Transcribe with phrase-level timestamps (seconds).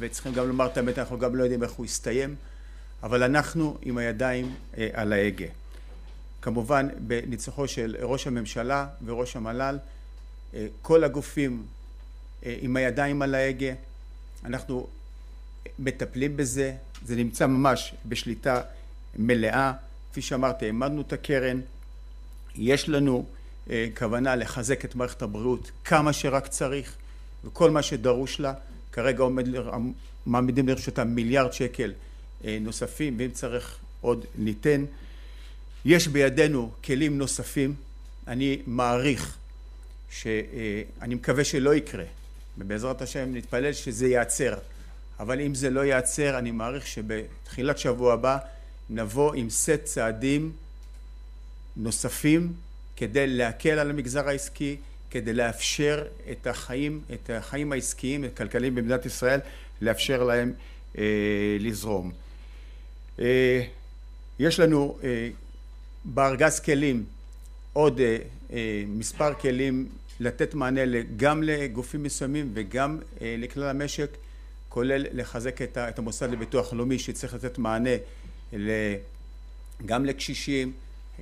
[0.00, 2.34] וצריכים גם לומר את האמת, אנחנו גם לא יודעים איך הוא יסתיים,
[3.02, 4.54] אבל אנחנו עם הידיים
[4.92, 5.46] על ההגה.
[6.42, 9.78] כמובן בניצוחו של ראש הממשלה וראש המל"ל,
[10.82, 11.62] כל הגופים
[12.42, 13.72] עם הידיים על ההגה,
[14.44, 14.86] אנחנו
[15.78, 16.74] מטפלים בזה,
[17.06, 18.62] זה נמצא ממש בשליטה
[19.16, 19.72] מלאה,
[20.10, 21.60] כפי שאמרתי העמדנו את הקרן,
[22.54, 23.26] יש לנו
[23.98, 26.96] כוונה לחזק את מערכת הבריאות כמה שרק צריך
[27.44, 28.52] וכל מה שדרוש לה,
[28.92, 29.46] כרגע עומד,
[30.26, 31.92] מעמידים לרשותה מיליארד שקל
[32.44, 34.84] נוספים ואם צריך עוד ניתן.
[35.84, 37.74] יש בידינו כלים נוספים,
[38.26, 39.36] אני מעריך
[40.10, 42.04] שאני מקווה שלא יקרה
[42.58, 44.54] ובעזרת השם נתפלל שזה ייעצר
[45.20, 48.38] אבל אם זה לא ייעצר אני מעריך שבתחילת שבוע הבא
[48.90, 50.52] נבוא עם סט צעדים
[51.76, 52.52] נוספים
[52.96, 54.76] כדי להקל על המגזר העסקי,
[55.10, 59.40] כדי לאפשר את החיים, את החיים העסקיים, הכלכליים במדינת ישראל,
[59.80, 60.52] לאפשר להם
[60.98, 61.04] אה,
[61.60, 62.12] לזרום.
[63.18, 63.62] אה,
[64.38, 65.28] יש לנו אה,
[66.04, 67.04] בארגז כלים
[67.72, 68.16] עוד אה,
[68.52, 69.88] אה, מספר כלים
[70.20, 70.80] לתת מענה
[71.16, 74.16] גם לגופים מסוימים וגם אה, לכלל המשק,
[74.68, 77.90] כולל לחזק את המוסד לביטוח לאומי שצריך לתת מענה
[79.86, 80.72] גם לקשישים,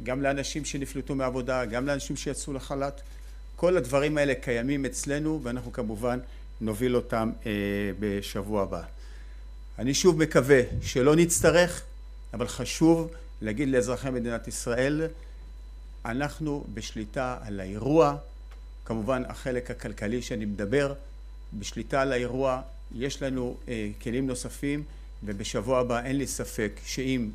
[0.03, 3.01] גם לאנשים שנפלטו מעבודה, גם לאנשים שיצאו לחל"ת.
[3.61, 6.19] כל הדברים האלה קיימים אצלנו ואנחנו כמובן
[6.61, 7.53] נוביל אותם אה,
[8.01, 8.83] בשבוע הבא.
[9.79, 11.83] אני שוב מקווה שלא נצטרך,
[12.35, 13.11] אבל חשוב
[13.43, 15.07] להגיד לאזרחי מדינת ישראל,
[16.05, 18.17] אנחנו בשליטה על האירוע,
[18.85, 20.95] כמובן החלק הכלכלי שאני מדבר,
[21.53, 22.61] בשליטה על האירוע,
[22.95, 24.83] יש לנו אה, כלים נוספים
[25.23, 27.31] ובשבוע הבא אין לי ספק שאם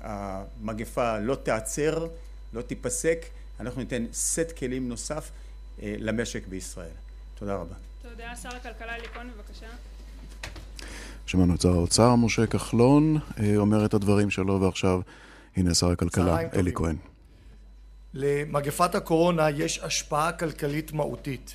[0.00, 2.06] המגפה לא תיעצר,
[2.52, 3.26] לא תיפסק,
[3.62, 5.30] אנחנו ניתן סט כלים נוסף
[5.82, 6.94] למשק בישראל.
[7.34, 7.74] תודה רבה.
[8.02, 8.36] תודה.
[8.36, 9.66] שר הכלכלה אלי כהן, בבקשה.
[11.26, 13.18] שמענו את שר האוצר, משה כחלון,
[13.56, 15.00] אומר את הדברים שלו, ועכשיו
[15.56, 16.96] הנה שר הכלכלה, אלי כהן.
[18.14, 21.54] למגפת הקורונה יש השפעה כלכלית מהותית.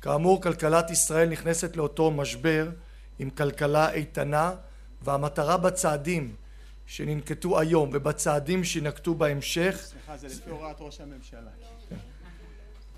[0.00, 2.68] כאמור, כלכלת ישראל נכנסת לאותו משבר
[3.18, 4.52] עם כלכלה איתנה,
[5.02, 6.34] והמטרה בצעדים
[6.86, 11.50] שננקטו היום ובצעדים שינקטו בהמשך סליחה, זה לפי הוראת ראש הממשלה.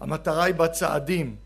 [0.01, 1.37] המטרה היא בצעדים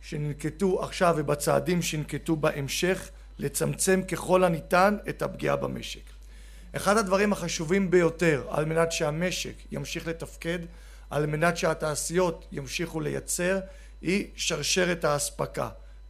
[0.00, 6.02] שננקטו עכשיו ובצעדים שינקטו בהמשך לצמצם ככל הניתן את הפגיעה במשק.
[6.76, 10.58] אחד הדברים החשובים ביותר על מנת שהמשק ימשיך לתפקד,
[11.10, 13.60] על מנת שהתעשיות ימשיכו לייצר,
[14.00, 15.68] היא שרשרת האספקה,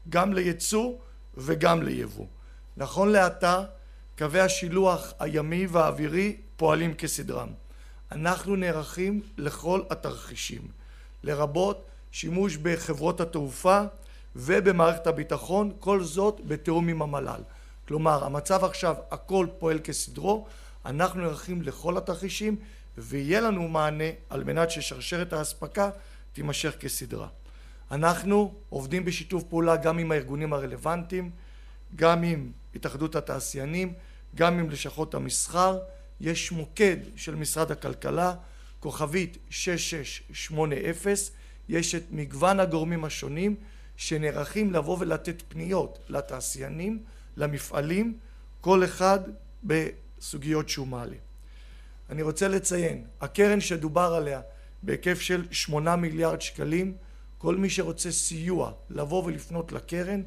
[0.09, 0.95] גם לייצוא
[1.37, 2.27] וגם ליבוא.
[2.77, 3.65] נכון לעתה
[4.21, 7.49] קווי השילוח הימי והאווירי פועלים כסדרם.
[8.13, 10.63] אנחנו נערכים לכל התרחישים,
[11.23, 13.83] לרבות שימוש בחברות התעופה
[14.37, 17.41] ובמערכת הביטחון, כל זאת בתיאום עם המל"ל.
[17.89, 20.47] כלומר, המצב עכשיו הכל פועל כסדרו,
[20.87, 22.57] אנחנו נערכים לכל התרחישים
[22.99, 25.91] ויהיה לנו מענה על מנת ששרשרת האספקה
[26.33, 27.29] תימשך כסדרה.
[27.91, 31.31] אנחנו עובדים בשיתוף פעולה גם עם הארגונים הרלוונטיים,
[31.97, 33.93] גם עם התאחדות התעשיינים,
[34.35, 35.79] גם עם לשכות המסחר,
[36.21, 38.35] יש מוקד של משרד הכלכלה,
[38.81, 41.17] כוכבית 6680,
[41.69, 43.57] יש את מגוון הגורמים השונים
[43.97, 47.05] שנערכים לבוא ולתת פניות לתעשיינים,
[47.37, 48.19] למפעלים,
[48.61, 49.19] כל אחד
[49.65, 51.17] בסוגיות שהוא מעלה.
[52.11, 54.41] אני רוצה לציין, הקרן שדובר עליה
[54.83, 56.95] בהיקף של שמונה מיליארד שקלים,
[57.39, 60.23] כל מי שרוצה סיוע לבוא ולפנות לקרן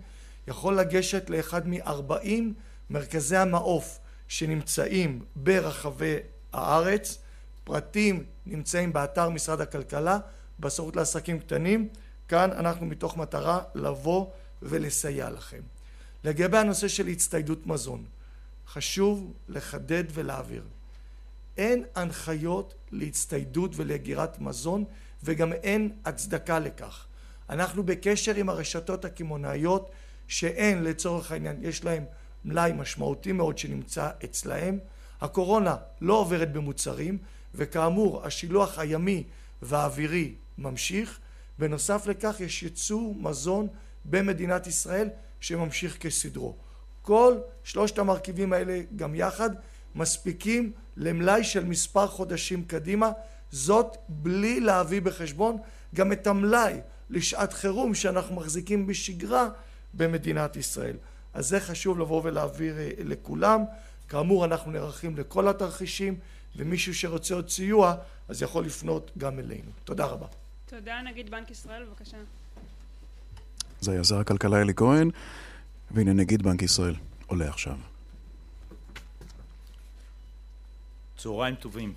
[0.48, 2.54] יכול לגשת לאחד מארבעים
[2.94, 6.16] מרכזי המעוף שנמצאים ברחבי
[6.54, 7.18] הארץ,
[7.64, 10.20] פרטים נמצאים באתר משרד הכלכלה,
[10.60, 11.90] בסוכנות לעסקים קטנים,
[12.28, 14.26] כאן אנחנו מתוך מטרה לבוא
[14.62, 15.62] ולסייע לכם.
[16.24, 18.06] לגבי הנושא של הצטיידות מזון,
[18.68, 20.64] חשוב לחדד ולהעביר.
[21.58, 24.84] אין הנחיות להצטיידות ולאגירת מזון
[25.24, 27.06] וגם אין הצדקה לכך.
[27.50, 29.90] אנחנו בקשר עם הרשתות הקמעונאיות
[30.28, 32.06] שאין לצורך העניין, יש להם
[32.46, 34.80] מלאי משמעותי מאוד שנמצא אצלהם.
[35.22, 37.18] הקורונה לא עוברת במוצרים
[37.56, 39.24] וכאמור השילוח הימי
[39.62, 41.20] והאווירי ממשיך.
[41.60, 43.68] בנוסף לכך יש ייצור מזון
[44.06, 45.10] במדינת ישראל
[45.40, 46.56] שממשיך כסדרו.
[47.02, 49.50] כל שלושת המרכיבים האלה גם יחד
[49.96, 53.12] מספיקים למלאי של מספר חודשים קדימה,
[53.52, 55.58] זאת בלי להביא בחשבון
[55.96, 56.80] גם את המלאי
[57.10, 59.50] לשעת חירום שאנחנו מחזיקים בשגרה
[59.94, 60.96] במדינת ישראל.
[61.34, 63.62] אז זה חשוב לבוא ולהעביר לכולם.
[64.10, 66.16] כאמור אנחנו נערכים לכל התרחישים
[66.56, 67.96] ומישהו שרוצה עוד סיוע
[68.28, 69.72] אז יכול לפנות גם אלינו.
[69.84, 70.28] תודה רבה.
[70.66, 71.02] תודה.
[71.02, 72.18] נגיד בנק ישראל, בבקשה.
[73.82, 75.10] זה היה שר הכלכלה אלי כהן
[75.92, 76.96] והנה נגיד בנק ישראל
[77.28, 77.78] עולה עכשיו.
[81.18, 81.94] צהריים טובים.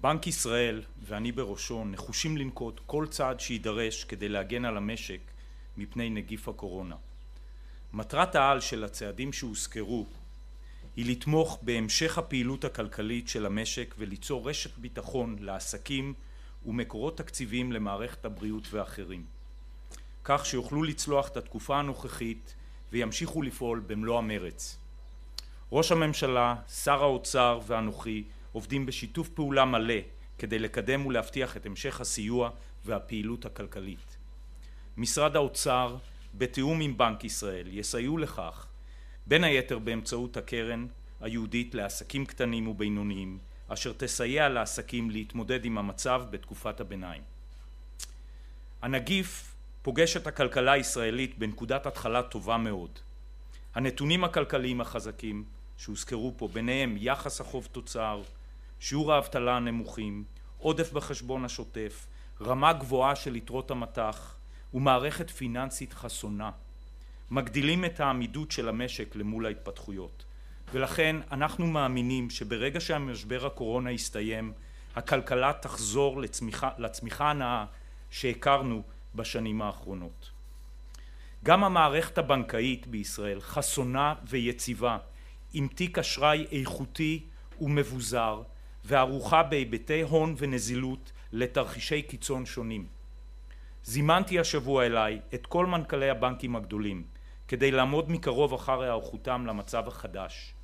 [0.00, 5.20] בנק ישראל, ואני בראשו, נחושים לנקוט כל צעד שיידרש כדי להגן על המשק
[5.76, 6.96] מפני נגיף הקורונה.
[7.94, 10.06] מטרת העל של הצעדים שהוזכרו
[10.96, 16.14] היא לתמוך בהמשך הפעילות הכלכלית של המשק וליצור רשת ביטחון לעסקים
[16.66, 19.24] ומקורות תקציביים למערכת הבריאות ואחרים,
[20.24, 22.54] כך שיוכלו לצלוח את התקופה הנוכחית
[22.92, 24.78] וימשיכו לפעול במלוא המרץ.
[25.72, 30.00] ראש הממשלה, שר האוצר ואנוכי עובדים בשיתוף פעולה מלא
[30.38, 32.50] כדי לקדם ולהבטיח את המשך הסיוע
[32.84, 34.16] והפעילות הכלכלית.
[34.96, 35.96] משרד האוצר
[36.34, 38.66] בתיאום עם בנק ישראל יסייעו לכך
[39.26, 40.86] בין היתר באמצעות הקרן
[41.20, 43.38] היהודית לעסקים קטנים ובינוניים
[43.68, 47.22] אשר תסייע לעסקים להתמודד עם המצב בתקופת הביניים.
[48.82, 52.98] הנגיף פוגש את הכלכלה הישראלית בנקודת התחלה טובה מאוד.
[53.74, 55.44] הנתונים הכלכליים החזקים
[55.76, 58.22] שהוזכרו פה ביניהם יחס החוב תוצר,
[58.80, 60.24] שיעור האבטלה הנמוכים,
[60.58, 62.06] עודף בחשבון השוטף,
[62.40, 64.36] רמה גבוהה של יתרות המטח
[64.74, 66.50] ומערכת פיננסית חסונה
[67.30, 70.24] מגדילים את העמידות של המשק למול ההתפתחויות
[70.72, 74.52] ולכן אנחנו מאמינים שברגע שהמשבר הקורונה יסתיים
[74.96, 77.64] הכלכלה תחזור לצמיחה, לצמיחה הנאה
[78.10, 78.82] שהכרנו
[79.14, 80.30] בשנים האחרונות.
[81.44, 84.98] גם המערכת הבנקאית בישראל חסונה ויציבה
[85.52, 87.22] עם תיק אשראי איכותי
[87.60, 88.42] ומבוזר
[88.84, 92.86] וערוכה בהיבטי הון ונזילות לתרחישי קיצון שונים.
[93.84, 97.02] זימנתי השבוע אליי את כל מנכ"לי הבנקים הגדולים
[97.48, 100.54] כדי לעמוד מקרוב אחר היערכותם למצב החדש.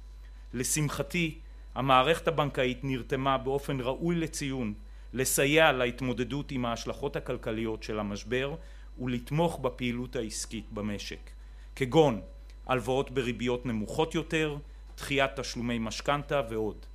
[0.55, 1.39] לשמחתי
[1.75, 4.75] המערכת הבנקאית נרתמה באופן ראוי לציון
[5.13, 8.55] לסייע להתמודדות עם ההשלכות הכלכליות של המשבר
[8.99, 11.31] ולתמוך בפעילות העסקית במשק
[11.77, 12.21] כגון
[12.67, 14.57] הלוואות בריביות נמוכות יותר,
[14.97, 16.87] דחיית תשלומי משכנתה ועוד.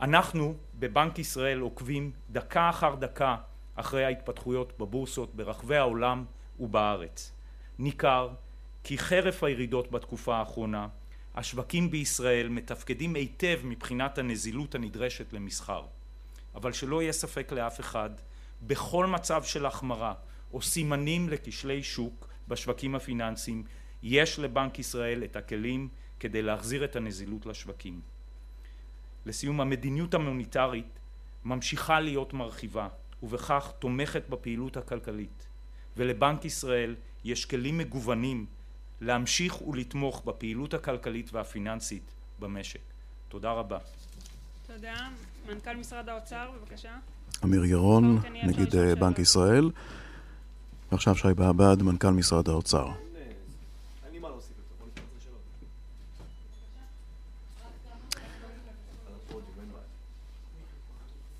[0.00, 3.36] אנחנו בבנק ישראל עוקבים דקה אחר דקה
[3.80, 6.24] אחרי ההתפתחויות בבורסות ברחבי העולם
[6.60, 7.32] ובארץ.
[7.78, 8.28] ניכר
[8.84, 10.88] כי חרף הירידות בתקופה האחרונה
[11.34, 15.82] השווקים בישראל מתפקדים היטב מבחינת הנזילות הנדרשת למסחר
[16.54, 18.10] אבל שלא יהיה ספק לאף אחד
[18.62, 20.14] בכל מצב של החמרה
[20.52, 23.64] או סימנים לכשלי שוק בשווקים הפיננסיים
[24.02, 25.88] יש לבנק ישראל את הכלים
[26.20, 28.00] כדי להחזיר את הנזילות לשווקים.
[29.26, 30.98] לסיום המדיניות המוניטרית
[31.44, 32.88] ממשיכה להיות מרחיבה
[33.22, 35.46] ובכך תומכת בפעילות הכלכלית
[35.96, 38.46] ולבנק ישראל יש כלים מגוונים
[39.00, 42.80] להמשיך ולתמוך בפעילות הכלכלית והפיננסית במשק.
[43.28, 43.78] תודה רבה.
[44.66, 45.08] תודה.
[45.48, 46.92] מנכ"ל משרד האוצר, בבקשה.
[47.44, 49.70] אמיר ירון, נגיד אה, בנק ישראל.
[50.92, 52.88] ועכשיו שי בעבד, מנכ"ל משרד האוצר.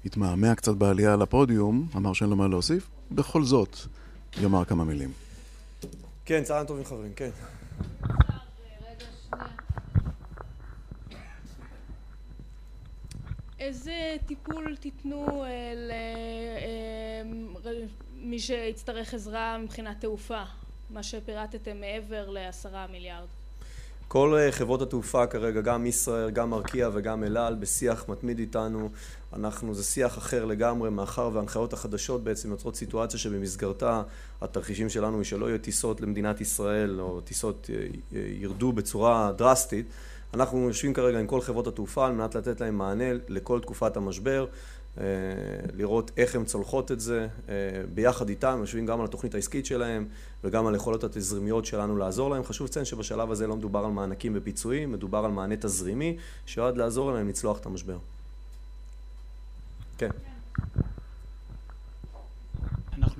[0.05, 3.77] התמהמה קצת בעלייה לפודיום, אמר שאין לו מה להוסיף, בכל זאת
[4.43, 5.13] יאמר כמה מילים.
[6.25, 7.31] כן, צהריים טובים חברים, כן.
[13.59, 15.73] איזה טיפול תיתנו אה,
[17.25, 20.43] למי אה, שיצטרך עזרה מבחינת תעופה,
[20.91, 23.29] מה שפירטתם מעבר לעשרה מיליארד?
[24.13, 28.89] כל אה, חברות התעופה כרגע, גם ישראייר, גם ארקיע וגם אל על, בשיח מתמיד איתנו.
[29.33, 34.03] אנחנו, זה שיח אחר לגמרי, מאחר וההנחיות החדשות בעצם יוצרות סיטואציה שבמסגרתה
[34.41, 39.87] התרחישים שלנו היא שלא יהיו טיסות למדינת ישראל, או טיסות אה, אה, ירדו בצורה דרסטית.
[40.35, 44.47] אנחנו יושבים כרגע עם כל חברות התעופה על מנת לתת להם מענה לכל תקופת המשבר.
[45.01, 45.05] אה,
[45.75, 47.55] לראות איך הן צולחות את זה אה,
[47.95, 50.09] ביחד איתם, יושבים גם על התוכנית העסקית שלהם
[50.45, 52.45] וגם על יכולות התזרימיות שלנו לעזור להם.
[52.45, 56.17] חשוב לציין שבשלב הזה לא מדובר על מענקים ופיצויים, מדובר על מענה תזרימי
[56.47, 57.99] שיועד לעזור להם לצלוח את המשבר.
[59.99, 60.11] כן.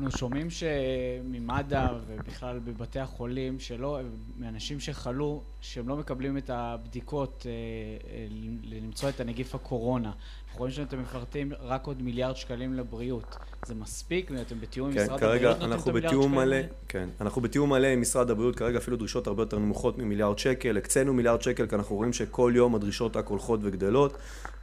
[0.01, 3.99] אנחנו שומעים שממד"א ובכלל בבתי החולים, שלא,
[4.39, 8.27] מאנשים שחלו, שהם לא מקבלים את הבדיקות אה,
[8.63, 10.13] למצוא את הנגיף הקורונה.
[10.51, 13.37] אנחנו רואים שאתם מפרטים רק עוד מיליארד שקלים לבריאות.
[13.67, 14.31] זה מספיק?
[14.47, 16.57] אתם בתיאום כן, עם משרד כרגע הבריאות אנחנו בתיאום מלא,
[16.89, 20.77] כן, אנחנו בתיאום מלא עם משרד הבריאות, כרגע אפילו דרישות הרבה יותר נמוכות ממיליארד שקל,
[20.77, 24.19] הקצינו מיליארד שקל כי אנחנו רואים שכל יום הדרישות רק הולכות וגדלות.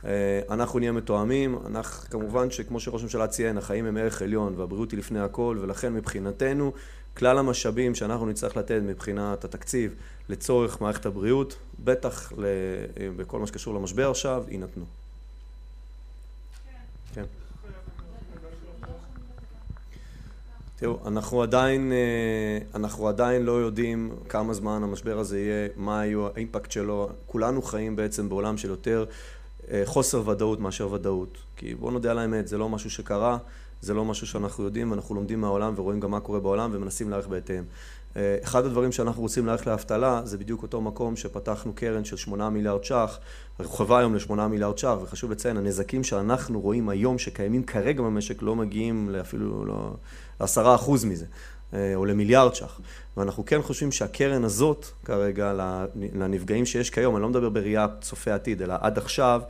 [0.06, 4.92] אה, אנחנו נהיה מתואמים, אנחנו, כמובן שכמו שראש הממשלה ציין, החיים הם ערך עליון והבריאות
[4.92, 6.74] היא לפני הכל, ולכן מבחינתנו
[7.18, 9.96] כלל המשאבים שאנחנו נצטרך לתת מבחינת התקציב
[10.30, 12.34] לצורך מערכת הבריאות, בטח
[13.16, 14.86] בכל מה שקשור למשבר עכשיו, יינתנו.
[17.18, 17.26] כן.
[20.76, 26.28] תראו, אנחנו עדיין, אה, אנחנו עדיין לא יודעים כמה זמן המשבר הזה יהיה, מה יהיו
[26.36, 27.10] האימפקט שלו.
[27.26, 29.06] כולנו חיים בעצם בעולם של יותר
[29.72, 31.38] אה, חוסר ודאות מאשר ודאות.
[31.56, 33.38] כי בואו נודה על האמת, זה לא משהו שקרה,
[33.82, 37.28] זה לא משהו שאנחנו יודעים, אנחנו לומדים מהעולם ורואים גם מה קורה בעולם ומנסים להערך
[37.28, 37.64] בהתאם.
[38.44, 42.84] אחד הדברים שאנחנו רוצים להערך לאבטלה זה בדיוק אותו מקום שפתחנו קרן של שמונה מיליארד
[42.84, 43.20] ש"ח,
[43.60, 48.56] רחבה היום לשמונה מיליארד ש"ח, וחשוב לציין, הנזקים שאנחנו רואים היום שקיימים כרגע במשק לא
[48.56, 49.96] מגיעים אפילו לא,
[50.40, 51.26] לעשרה אחוז מזה,
[51.74, 52.80] אה, או למיליארד ש"ח.
[53.18, 55.54] ואנחנו כן חושבים שהקרן הזאת כרגע
[56.14, 59.42] לנפגעים שיש כיום, אני לא מדבר בראייה צופה עתיד, אלא עד עכשיו,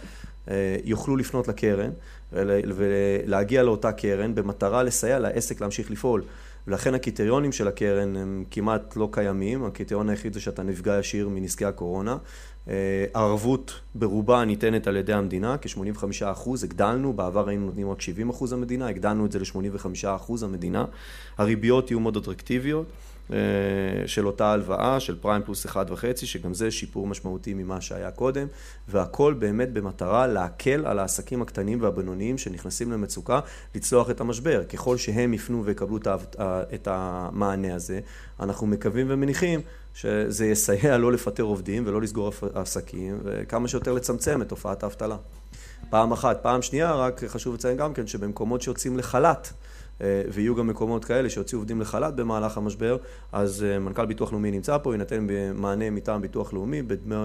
[0.50, 1.92] אה, יוכלו לפנות לקרן
[2.32, 6.24] ולהגיע לאותה קרן במטרה לסייע לעסק להמשיך לפעול.
[6.68, 11.66] ולכן הקריטריונים של הקרן הם כמעט לא קיימים, הקריטריון היחיד זה שאתה נפגע ישיר מנזקי
[11.66, 12.18] הקורונה.
[12.70, 18.30] אה, הערבות ברובה ניתנת על ידי המדינה, כ-85 אחוז, הגדלנו, בעבר היינו נותנים רק 70
[18.30, 20.86] אחוז המדינה, הגדלנו את זה ל-85 אחוז המדינה.
[21.38, 22.86] הריביות יהיו מאוד אטרקטיביות.
[23.34, 23.38] אה,
[24.06, 28.48] של אותה הלוואה, של פריים פלוס אחד וחצי, שגם זה שיפור משמעותי ממה שהיה קודם,
[28.88, 33.40] והכל באמת במטרה להקל על העסקים הקטנים והבינוניים שנכנסים למצוקה,
[33.76, 34.64] לצלוח את המשבר.
[34.64, 35.98] ככל שהם יפנו ויקבלו
[36.40, 38.00] את המענה הזה,
[38.40, 39.62] אנחנו מקווים ומניחים
[39.94, 45.18] שזה יסייע לא לפטר עובדים ולא לסגור עסקים, וכמה שיותר לצמצם את תופעת האבטלה.
[45.90, 46.44] פעם אחת.
[46.44, 49.52] פעם שנייה, רק חשוב לציין גם כן שבמקומות שיוצאים לחל"ת, אה,
[50.02, 52.98] ויהיו גם מקומות כאלה שיוציאו עובדים לחל"ת במהלך המשבר,
[53.32, 57.16] אז אה, מנכ"ל ביטוח לאומי נמצא פה, יינתן מענה מטעם ביטוח לאומי בדמי,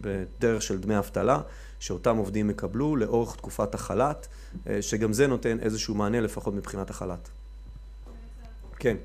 [0.00, 1.40] בדרך של דמי אבטלה,
[1.80, 4.26] שאותם עובדים יקבלו לאורך תקופת החל"ת,
[4.66, 7.28] אה, שגם זה נותן איזשהו מענה לפחות מבחינת החל"ת.
[8.78, 8.96] כן.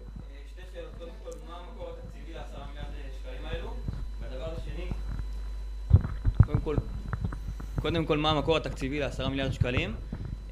[7.81, 9.95] קודם כל, מה המקור התקציבי לעשרה מיליארד שקלים?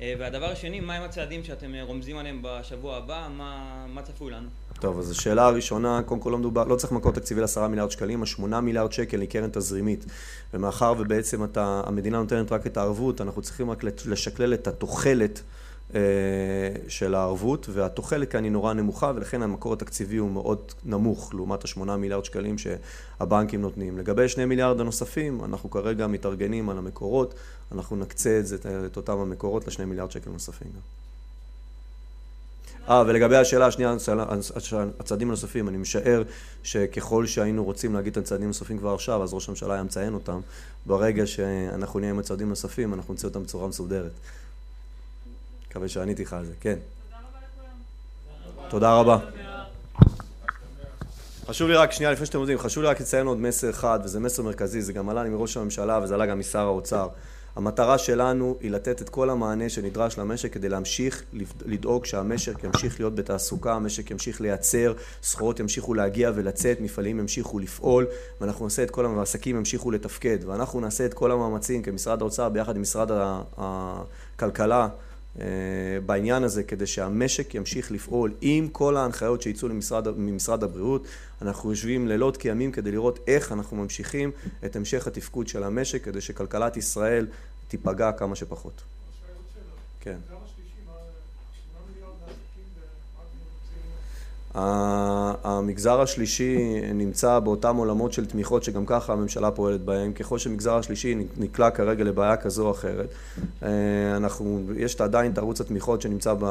[0.01, 4.48] אה, והדבר השני, מהם הצעדים שאתם אה, רומזים עליהם בשבוע הבא, מה, מה צפוי לנו?
[4.79, 8.24] טוב, אז השאלה הראשונה, קודם כל לא מדובר, לא צריך מקור תקציבי לעשרה מיליארד שקלים,
[8.24, 10.06] השמונה מיליארד שקל היא קרן תזרימית.
[10.53, 15.41] ומאחר ובעצם אתה, המדינה נותנת רק את הערבות, אנחנו צריכים רק לשקלל את התוחלת
[16.88, 21.98] של הערבות, והתוחלת כאן היא נורא נמוכה, ולכן המקור התקציבי הוא מאוד נמוך, לעומת השמונה
[21.98, 23.98] מיליארד שקלים שהבנקים נותנים.
[23.98, 27.34] לגבי שני מיליארד הנוספים, אנחנו כרגע מתארגנים על המקורות,
[27.72, 30.72] אנחנו נקצה את, זה, את אותם המקורות לשני מיליארד שקל נוספים.
[32.89, 33.96] אה, ולגבי השאלה השנייה,
[35.00, 36.24] הצעדים הנוספים, אני משער
[36.63, 40.39] שככל שהיינו רוצים להגיד את הצעדים הנוספים כבר עכשיו, אז ראש הממשלה היה מציין אותם.
[40.86, 44.12] ברגע שאנחנו נהיה עם הצעדים הנוספים, אנחנו נצא אותם בצורה מסודרת.
[45.70, 46.76] מקווה שעניתי לך על זה, כן.
[48.70, 49.18] תודה רבה.
[51.48, 54.20] חשוב לי רק, שנייה לפני שאתם יודעים, חשוב לי רק לציין עוד מסר אחד, וזה
[54.20, 57.08] מסר מרכזי, זה גם עלה לי מראש הממשלה וזה עלה גם משר האוצר.
[57.56, 61.24] המטרה שלנו היא לתת את כל המענה שנדרש למשק כדי להמשיך
[61.66, 68.08] לדאוג שהמשק ימשיך להיות בתעסוקה, המשק ימשיך לייצר, סחורות ימשיכו להגיע ולצאת, מפעלים ימשיכו לפעול,
[68.42, 72.76] ואנחנו נעשה את כל העסקים ימשיכו לתפקד, ואנחנו נעשה את כל המאמצים כמשרד האוצר ביחד
[72.76, 73.12] עם משרד
[73.58, 74.88] הכלכלה
[76.05, 81.08] בעניין הזה כדי שהמשק ימשיך לפעול עם כל ההנחיות שיצאו למשרד, ממשרד הבריאות.
[81.41, 84.31] אנחנו יושבים לילות כימים כדי לראות איך אנחנו ממשיכים
[84.65, 87.27] את המשך התפקוד של המשק כדי שכלכלת ישראל
[87.67, 88.81] תיפגע כמה שפחות.
[90.00, 90.17] כן.
[95.44, 100.13] המגזר השלישי נמצא באותם עולמות של תמיכות שגם ככה הממשלה פועלת בהם.
[100.13, 103.10] ככל שמגזר השלישי נקלע כרגע לבעיה כזו או אחרת,
[103.63, 103.70] אה,
[104.18, 106.46] אנחנו, יש עדיין את ערוץ התמיכות שנמצא ב...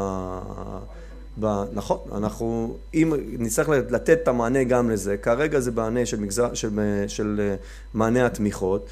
[1.40, 1.64] ב...
[1.72, 6.80] נכון, אנחנו, אם נצטרך לתת את המענה גם לזה, כרגע זה מענה של, מגזר, של,
[7.06, 7.54] של אה,
[7.94, 8.86] מענה התמיכות,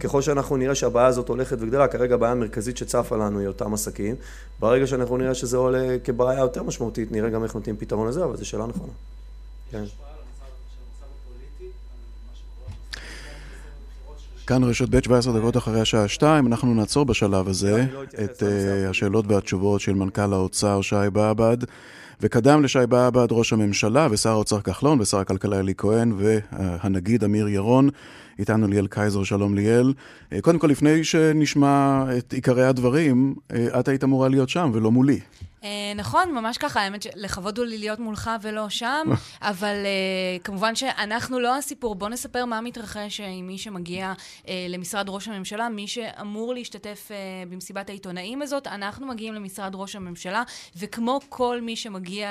[0.00, 4.14] ככל שאנחנו נראה שהבעיה הזאת הולכת וגדלה, כרגע הבעיה המרכזית שצפה לנו היא אותם עסקים.
[4.60, 8.36] ברגע שאנחנו נראה שזה עולה כבעיה יותר משמעותית, נראה גם איך נותנים פתרון לזה, אבל
[8.36, 8.92] זו שאלה נכונה.
[9.70, 9.84] כן.
[14.46, 18.90] כאן רשת ב' 17 דקות אחרי השעה 2, אנחנו נעצור בשלב הזה לא את uh,
[18.90, 21.56] השאלות והתשובות של מנכ"ל האוצר שי באב"ד.
[22.20, 27.88] וקדם לשי באב"ד ראש הממשלה ושר האוצר כחלון ושר הכלכלה אלי כהן והנגיד אמיר ירון.
[28.38, 29.92] איתנו ליאל קייזר, שלום ליאל.
[30.32, 34.90] אה, קודם כל, לפני שנשמע את עיקרי הדברים, אה, את היית אמורה להיות שם ולא
[34.90, 35.20] מולי.
[35.64, 39.06] אה, נכון, ממש ככה, האמת שלכבוד הוא לי להיות מולך ולא שם,
[39.42, 39.74] אבל
[40.44, 41.94] כמובן שאנחנו לא הסיפור.
[41.94, 44.12] בוא נספר מה מתרחש עם מי שמגיע
[44.68, 47.10] למשרד ראש הממשלה, מי שאמור להשתתף
[47.50, 48.66] במסיבת העיתונאים הזאת.
[48.66, 50.42] אנחנו מגיעים למשרד ראש הממשלה,
[50.76, 52.28] וכמו כל מי שמגיע...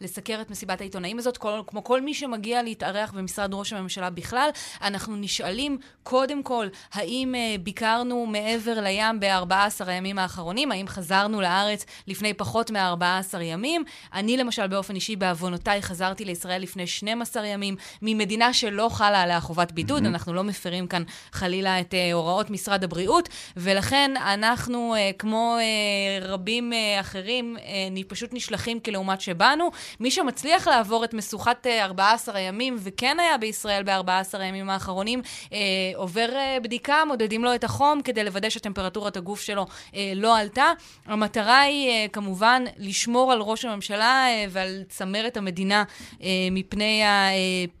[0.00, 4.50] לסקר את מסיבת העיתונאים הזאת, כל, כמו כל מי שמגיע להתארח במשרד ראש הממשלה בכלל,
[4.82, 5.16] אנחנו
[5.48, 5.78] נשאלים
[6.08, 10.72] קודם כל, האם אה, ביקרנו מעבר לים ב-14 הימים האחרונים?
[10.72, 13.84] האם חזרנו לארץ לפני פחות מ-14 ימים?
[14.14, 19.72] אני למשל באופן אישי, בעוונותיי, חזרתי לישראל לפני 12 ימים, ממדינה שלא חלה עליה חובת
[19.72, 20.06] בידוד, mm-hmm.
[20.06, 21.02] אנחנו לא מפרים כאן
[21.32, 28.08] חלילה את uh, הוראות משרד הבריאות, ולכן אנחנו, uh, כמו uh, רבים uh, אחרים, uh,
[28.08, 29.70] פשוט נשלחים כלעומת שבאנו.
[30.00, 35.54] מי שמצליח לעבור את משוכת uh, 14 הימים, וכן היה בישראל ב-14 הימים האחרונים, uh,
[35.94, 40.72] עובר uh, בדיקה, מודדים לו את החום כדי לוודא שטמפרטורת הגוף שלו uh, לא עלתה.
[41.06, 47.28] המטרה היא uh, כמובן לשמור על ראש הממשלה uh, ועל צמרת המדינה uh, מפני ה...
[47.30, 47.78] Uh,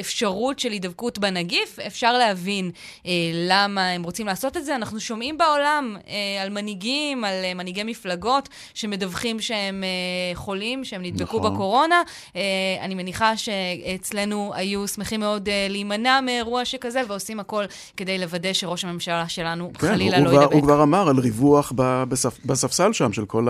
[0.00, 2.70] אפשרות של הידבקות בנגיף, אפשר להבין
[3.06, 4.76] אה, למה הם רוצים לעשות את זה.
[4.76, 11.02] אנחנו שומעים בעולם אה, על מנהיגים, על אה, מנהיגי מפלגות שמדווחים שהם אה, חולים, שהם
[11.02, 11.54] נדבקו נכון.
[11.54, 12.02] בקורונה.
[12.36, 12.40] אה,
[12.80, 17.64] אני מניחה שאצלנו היו שמחים מאוד אה, להימנע מאירוע שכזה, ועושים הכל
[17.96, 20.52] כדי לוודא שראש הממשלה שלנו כן, חלילה לא ידבק.
[20.52, 21.72] הוא כבר אמר על ריווח
[22.08, 23.46] בספ, בספסל שם של כל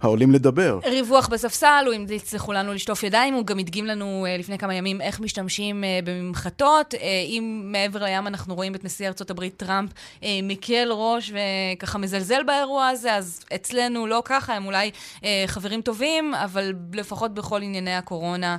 [0.00, 0.78] העולים לדבר.
[0.84, 5.00] ריווח בספסל, הוא המליץ לכולנו לשטוף ידיים, הוא גם הדגים לנו אה, לפני כמה ימים
[5.00, 5.33] איך משתמשים.
[5.34, 6.94] משתמשים uh, בממחטות.
[6.94, 11.98] Uh, אם מעבר לים אנחנו רואים את נשיא ארצות הברית טראמפ uh, מקל ראש וככה
[11.98, 14.90] מזלזל באירוע הזה, אז אצלנו לא ככה, הם אולי
[15.46, 18.56] חברים טובים, אבל לפחות בכל ענייני הקורונה...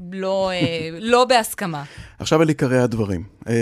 [0.00, 0.50] לא,
[1.00, 1.82] לא בהסכמה.
[2.18, 3.24] עכשיו על עיקרי הדברים.
[3.48, 3.54] אה,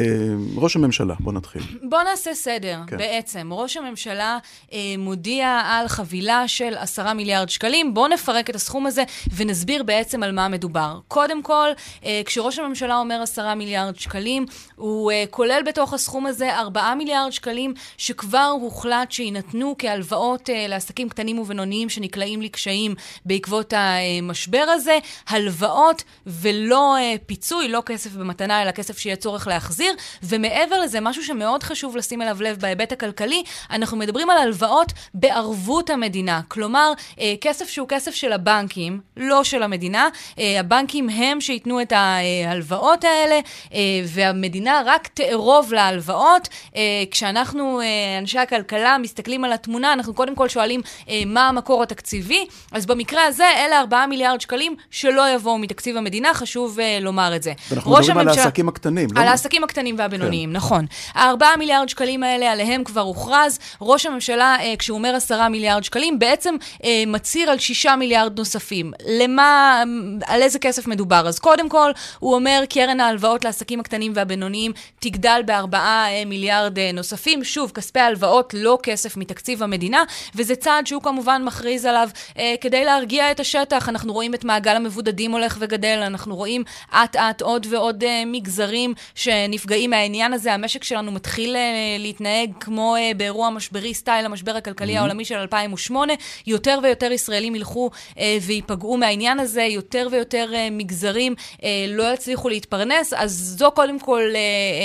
[0.57, 1.63] ראש הממשלה, בוא נתחיל.
[1.83, 2.97] בוא נעשה סדר, כן.
[2.97, 3.53] בעצם.
[3.53, 4.39] ראש הממשלה
[4.73, 7.95] אה, מודיע על חבילה של עשרה מיליארד שקלים.
[7.95, 9.05] בוא נפרק את הסכום הזה
[9.37, 10.99] ונסביר בעצם על מה מדובר.
[11.09, 11.69] קודם כל,
[12.05, 14.47] אה, כשראש הממשלה אומר עשרה מיליארד שקלים,
[14.77, 21.09] הוא אה, כולל בתוך הסכום הזה ארבעה מיליארד שקלים שכבר הוחלט שיינתנו כהלוואות אה, לעסקים
[21.09, 24.99] קטנים ובינוניים שנקלעים לקשיים בעקבות המשבר הזה.
[25.29, 29.93] הלוואות ולא אה, פיצוי, לא כסף במתנה, אלא כסף שיהיה צורך להחזיר.
[30.23, 35.91] ומעבר לזה, משהו שמאוד חשוב לשים אליו לב בהיבט הכלכלי, אנחנו מדברים על הלוואות בערבות
[35.91, 36.41] המדינה.
[36.49, 40.09] כלומר, אה, כסף שהוא כסף של הבנקים, לא של המדינה.
[40.39, 43.41] אה, הבנקים הם שייתנו את ההלוואות האלה,
[43.75, 46.49] אה, והמדינה רק תערוב להלוואות.
[46.77, 51.83] אה, כשאנחנו, אה, אנשי הכלכלה, מסתכלים על התמונה, אנחנו קודם כל שואלים אה, מה המקור
[51.83, 52.47] התקציבי.
[52.73, 57.43] אז במקרה הזה, אלה 4 מיליארד שקלים שלא יבואו מתקציב המדינה, חשוב uh, לומר את
[57.43, 57.53] זה.
[57.71, 58.31] ואנחנו מדברים הממשל...
[58.31, 59.21] על העסקים הקטנים, לא?
[59.21, 60.57] על העסקים הקטנים והבינוניים, כן.
[60.57, 60.87] נכון.
[61.15, 63.59] הארבעה מיליארד שקלים האלה, עליהם כבר הוכרז.
[63.81, 68.93] ראש הממשלה, uh, כשהוא אומר עשרה מיליארד שקלים, בעצם uh, מצהיר על שישה מיליארד נוספים.
[69.09, 69.83] למה,
[70.27, 71.29] על איזה כסף מדובר?
[71.29, 77.45] אז קודם כל, הוא אומר, קרן ההלוואות לעסקים הקטנים והבינוניים תגדל בארבעה מיליארד נוספים.
[77.45, 80.03] שוב, כספי ההלוואות לא כסף מתקציב המדינה,
[80.35, 82.09] וזה צעד שהוא כמובן מכריז עליו
[82.61, 83.89] כדי להרגיע את השטח.
[83.89, 86.02] אנחנו רואים את מעגל המבודדים הולך וגדל.
[86.07, 90.55] אנחנו רואים אט-אט עוד ועוד uh, מגזרים שנפגעים מהעניין הזה.
[90.55, 91.59] המשק שלנו מתחיל uh,
[91.99, 94.99] להתנהג כמו uh, באירוע משברי סטייל המשבר הכלכלי mm-hmm.
[94.99, 96.13] העולמי של 2008.
[96.47, 97.91] יותר ויותר ישראלים ילכו
[98.43, 101.35] וייפגעו מהעניין הזה, יותר ויותר מגזרים
[101.89, 104.23] לא יצליחו להתפרנס, אז זו קודם כל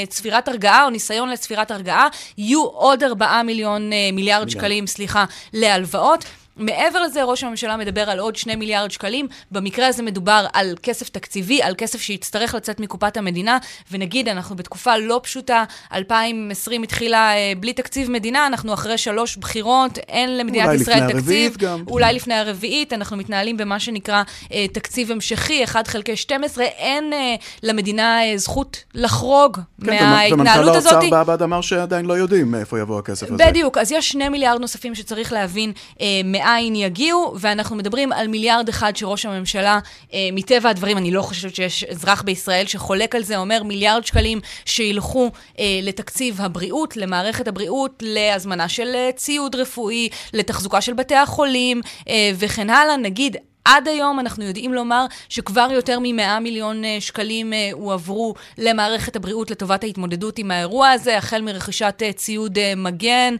[0.09, 2.07] צפירת הרגעה או ניסיון לצפירת הרגעה.
[2.37, 6.25] יהיו עוד 4 מיליון, מיליארד שקלים, סליחה, להלוואות.
[6.57, 9.27] מעבר לזה, ראש הממשלה מדבר על עוד שני מיליארד שקלים.
[9.51, 13.57] במקרה הזה מדובר על כסף תקציבי, על כסף שיצטרך לצאת מקופת המדינה.
[13.91, 19.97] ונגיד, אנחנו בתקופה לא פשוטה, 2020 התחילה אה, בלי תקציב מדינה, אנחנו אחרי שלוש בחירות,
[19.97, 21.57] אין למדינת ישראל תקציב.
[21.57, 21.83] גם.
[21.87, 26.63] אולי לפני הרביעית, אנחנו מתנהלים במה שנקרא אה, תקציב המשכי, 1 חלקי 12.
[26.63, 30.91] אין אה, למדינה אה, זכות לחרוג כן, מההתנהלות הזאת.
[30.93, 33.45] ומנכ"ל האוצר בעבד אמר שעדיין לא יודעים מאיפה יבוא הכסף הזה.
[33.47, 38.69] בדיוק, אז יש שני מיליארד נוספים שצריך להבין אה, מאין יגיעו, ואנחנו מדברים על מיליארד
[38.69, 39.79] אחד שראש הממשלה,
[40.13, 44.39] אה, מטבע הדברים, אני לא חושבת שיש אזרח בישראל שחולק על זה, אומר מיליארד שקלים
[44.65, 51.81] שילכו אה, לתקציב הבריאות, למערכת הבריאות, להזמנה של אה, ציוד רפואי, לתחזוקה של בתי החולים
[52.09, 52.97] אה, וכן הלאה.
[52.97, 59.15] נגיד, עד היום אנחנו יודעים לומר שכבר יותר מ-100 מיליון אה, שקלים אה, הועברו למערכת
[59.15, 63.35] הבריאות לטובת ההתמודדות עם האירוע הזה, החל מרכישת אה, ציוד מגן,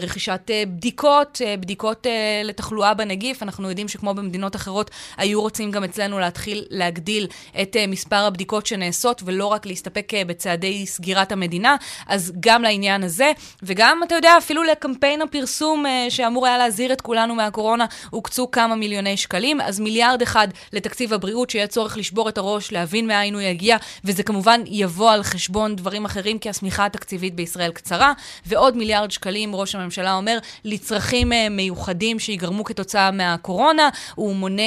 [0.00, 2.06] רכישת בדיקות, בדיקות
[2.44, 3.42] לתחלואה בנגיף.
[3.42, 7.26] אנחנו יודעים שכמו במדינות אחרות, היו רוצים גם אצלנו להתחיל להגדיל
[7.62, 11.76] את מספר הבדיקות שנעשות, ולא רק להסתפק בצעדי סגירת המדינה.
[12.06, 17.34] אז גם לעניין הזה, וגם, אתה יודע, אפילו לקמפיין הפרסום שאמור היה להזהיר את כולנו
[17.34, 19.57] מהקורונה, הוקצו כמה מיליוני שקלים.
[19.58, 23.76] תקציבים, אז מיליארד אחד לתקציב הבריאות, שיהיה צורך לשבור את הראש, להבין מאין הוא יגיע,
[24.04, 28.12] וזה כמובן יבוא על חשבון דברים אחרים, כי השמיכה התקציבית בישראל קצרה,
[28.46, 33.88] ועוד מיליארד שקלים, ראש הממשלה אומר, לצרכים אה, מיוחדים שיגרמו כתוצאה מהקורונה.
[34.14, 34.62] הוא מונה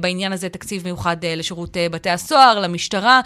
[0.00, 3.20] בעניין הזה תקציב מיוחד לשירות בתי הסוהר, למשטרה,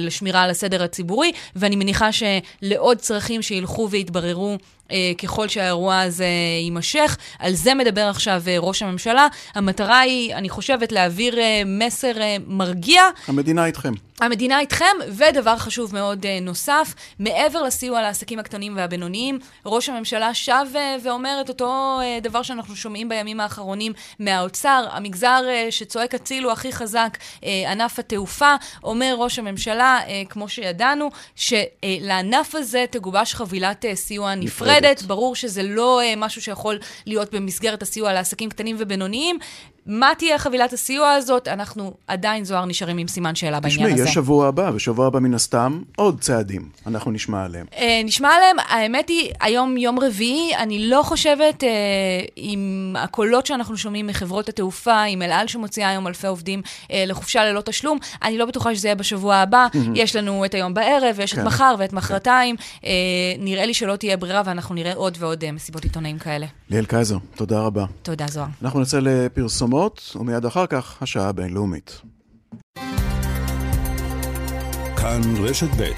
[0.00, 4.73] לשמירה על הסדר הציבורי, ואני מניחה שלעוד צרכים שילכו ויתבררו אה,
[5.18, 6.26] ככל שהאירוע הזה
[6.62, 7.16] יימשך.
[7.38, 9.26] על זה מדבר עכשיו אה, ראש הממשלה.
[9.54, 12.12] המטרה היא, אני חושבת, להעביר אה, מסר
[12.46, 13.02] מרגיע.
[13.28, 13.92] המדינה איתכם.
[14.20, 20.66] המדינה איתכם, ודבר חשוב מאוד נוסף, מעבר לסיוע לעסקים הקטנים והבינוניים, ראש הממשלה שב
[21.02, 27.98] ואומר את אותו דבר שאנחנו שומעים בימים האחרונים מהאוצר, המגזר שצועק הצילו הכי חזק, ענף
[27.98, 28.54] התעופה,
[28.84, 34.83] אומר ראש הממשלה, כמו שידענו, שלענף הזה תגובש חבילת סיוע נפרדת.
[34.92, 35.02] נפרדת.
[35.02, 39.38] ברור שזה לא uh, משהו שיכול להיות במסגרת הסיוע לעסקים קטנים ובינוניים.
[39.86, 41.48] מה תהיה חבילת הסיוע הזאת?
[41.48, 43.94] אנחנו עדיין, זוהר, נשארים עם סימן שאלה בעניין תשמעי, הזה.
[43.94, 46.68] תשמעי, יש שבוע הבא, ושבוע הבא מן הסתם עוד צעדים.
[46.86, 47.66] אנחנו נשמע עליהם.
[47.76, 48.56] אה, נשמע עליהם.
[48.68, 51.68] האמת היא, היום יום רביעי, אני לא חושבת, אה,
[52.36, 57.44] עם הקולות שאנחנו שומעים מחברות התעופה, עם אל על שמוציאה היום אלפי עובדים אה, לחופשה
[57.44, 59.66] ללא תשלום, אני לא בטוחה שזה יהיה בשבוע הבא.
[59.94, 61.40] יש לנו את היום בערב, ויש כן.
[61.40, 62.56] את מחר ואת מחרתיים.
[62.56, 62.62] כן.
[62.84, 62.92] אה,
[63.38, 66.46] נראה לי שלא תהיה ברירה, ואנחנו נראה עוד ועוד אה, מסיבות עיתונאים כאלה.
[66.70, 67.84] ליאל קייזר, תודה רבה.
[68.02, 68.46] תודה, זוהר.
[68.62, 69.73] אנחנו נצא לפרסומות.
[69.74, 72.00] פרסומות, ומיד אחר כך השעה הבינלאומית.
[74.96, 75.92] כאן רשת ב'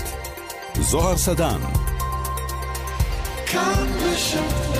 [0.80, 1.60] זוהר סדן.
[3.46, 4.40] כאן רשת
[4.72, 4.75] ב'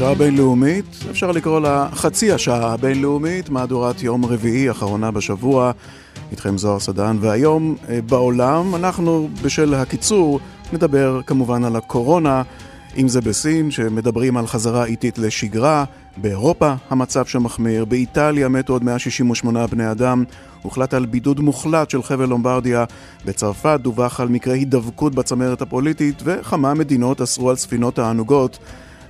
[0.00, 5.72] השעה הבינלאומית, אפשר לקרוא לה חצי השעה הבינלאומית, מהדורת יום רביעי, אחרונה בשבוע.
[6.30, 10.40] איתכם זוהר סדן, והיום אה, בעולם אנחנו בשל הקיצור
[10.72, 12.42] נדבר כמובן על הקורונה,
[12.96, 15.84] אם זה בסין, שמדברים על חזרה איטית לשגרה,
[16.16, 20.24] באירופה המצב שמחמיר, באיטליה מתו עוד 168 בני אדם,
[20.62, 22.84] הוחלט על בידוד מוחלט של חבל לומברדיה,
[23.24, 28.58] בצרפת דווח על מקרה הידבקות בצמרת הפוליטית, וכמה מדינות אסרו על ספינות הענוגות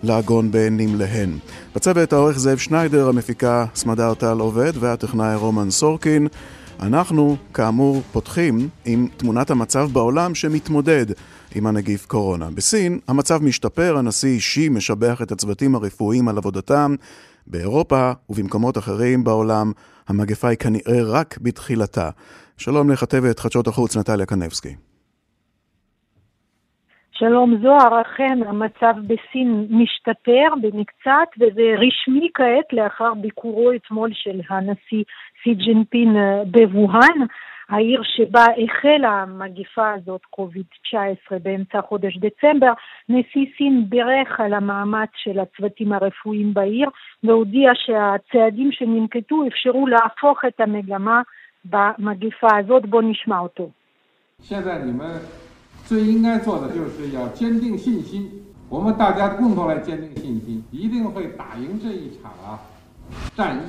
[0.02, 1.38] לעגון בנמליהן.
[1.74, 6.28] בצוות העורך זאב שניידר, המפיקה סמדר טל עובד והטכנאי רומן סורקין.
[6.80, 11.06] אנחנו, כאמור, פותחים עם תמונת המצב בעולם שמתמודד
[11.54, 12.50] עם הנגיף קורונה.
[12.50, 16.94] בסין המצב משתפר, הנשיא שי משבח את הצוותים הרפואיים על עבודתם.
[17.46, 19.72] באירופה ובמקומות אחרים בעולם
[20.08, 22.10] המגפה היא כנראה רק בתחילתה.
[22.56, 24.89] שלום לכתבת חדשות החוץ נטליה קנבסקי.
[27.20, 35.04] שלום זוהר, אכן המצב בסין משתפר במקצת וזה רשמי כעת לאחר ביקורו אתמול של הנשיא
[35.42, 37.26] סי ג'ינפין אה, בווהאן,
[37.68, 42.72] העיר שבה החלה המגיפה הזאת, קוביד-19, באמצע חודש דצמבר.
[43.08, 46.88] נשיא סין בירך על המאמץ של הצוותים הרפואיים בעיר
[47.24, 51.22] והודיע שהצעדים שננקטו אפשרו להפוך את המגמה
[51.64, 52.86] במגיפה הזאת.
[52.86, 53.70] בואו נשמע אותו.
[55.89, 58.29] 最应该做的就是要坚定信心，
[58.69, 62.59] 我们大家共同来坚定信心，一定会打赢这一场啊
[63.35, 63.61] 战役。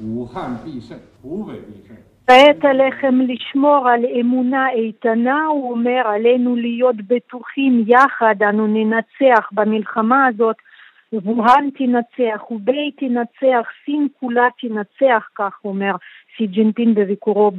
[0.00, 1.96] 武汉必胜，湖北必胜。
[2.26, 10.56] כעת עליכם לשמור על אמונה איתנה, הוא אומר עלינו להיות בטוחים יחד, אנו ננצח במלחמה הזאת,
[11.12, 15.94] ווהאן תנצח, הובי תנצח, סין כולה תנצח, כך אומר
[16.37, 17.51] סי ג'ינפין בביקורו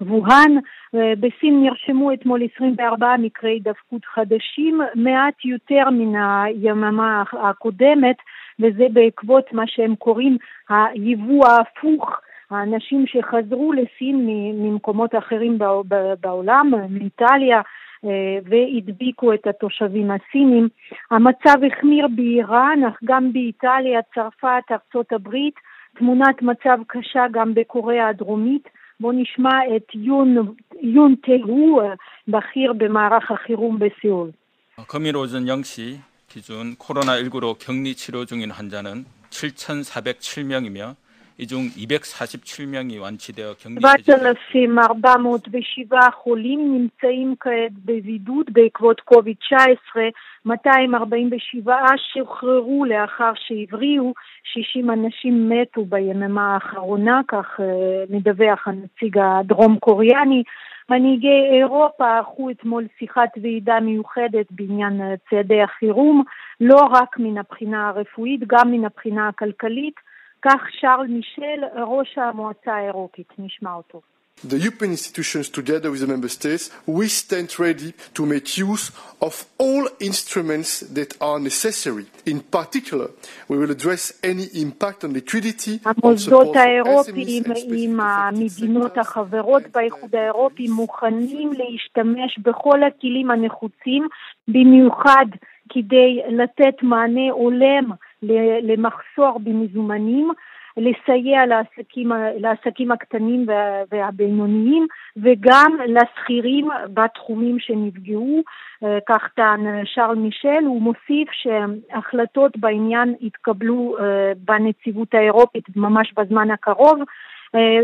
[0.00, 0.52] בווהאן.
[0.94, 8.16] בסין נרשמו אתמול 24 מקרי הידפקות חדשים, מעט יותר מן היממה הקודמת,
[8.60, 10.36] וזה בעקבות מה שהם קוראים
[10.68, 12.20] היבוא ההפוך.
[12.50, 14.26] האנשים שחזרו לסין
[14.62, 15.58] ממקומות אחרים
[16.20, 17.60] בעולם, מאיטליה,
[18.44, 20.68] והדביקו את התושבים הסינים.
[21.10, 25.54] המצב החמיר באיראן, אך גם באיטליה, צרפת, ארצות הברית,
[25.97, 28.69] תמונת מצב קשה גם בקוריאה הדרומית.
[28.99, 31.81] בואו נשמע את יון, יון תהו,
[32.27, 34.31] בכיר במערך החירום בסיאול.
[34.87, 40.95] 금일 오전 0시 기준 코로나19로 격리 치료 중인 환자는 7,407명이며
[41.37, 49.99] 이중 247명이 완치되어 격리 7,407 חולים נמצאים כעת בבידוד בעקבות קוביד-19,
[50.45, 57.59] 247 שוחררו לאחר שהבריאו, 60 אנשים מתו ביממה האחרונה, כך
[58.09, 60.43] מדווח הנציג הדרום קוריאני.
[60.89, 66.23] מנהיגי אירופה ערכו אתמול שיחת ועידה מיוחדת בעניין צעדי החירום,
[66.61, 70.06] לא רק מן הבחינה הרפואית, גם מן הבחינה הכלכלית.
[70.41, 73.27] כך שרל מישל, ראש המועצה האירופית.
[73.39, 74.01] נשמע אותו.
[74.45, 79.45] The European institutions, together with the member states, we stand ready to make use of
[79.57, 82.05] all instruments that are necessary.
[82.25, 83.09] In particular,
[83.47, 91.51] we will address any impact on liquidity, המוסדות האירופיים עם המדינות החברות באיחוד האירופי מוכנים
[91.53, 94.07] להשתמש בכל הכלים הנחוצים,
[94.47, 95.25] במיוחד
[95.69, 97.91] כדי לתת מענה הולם
[98.62, 100.30] למחסור במזומנים.
[100.80, 103.46] לסייע לעסקים, לעסקים הקטנים
[103.90, 108.42] והבינוניים וגם לשכירים בתחומים שנפגעו,
[109.08, 113.96] כך טען שרל מישל, הוא מוסיף שהחלטות בעניין יתקבלו
[114.36, 116.98] בנציבות האירופית ממש בזמן הקרוב.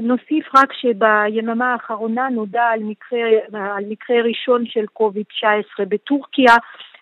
[0.03, 3.20] נוסיף רק שביממה האחרונה נודע על מקרה,
[3.53, 6.55] על מקרה ראשון של קוביד-19 בטורקיה.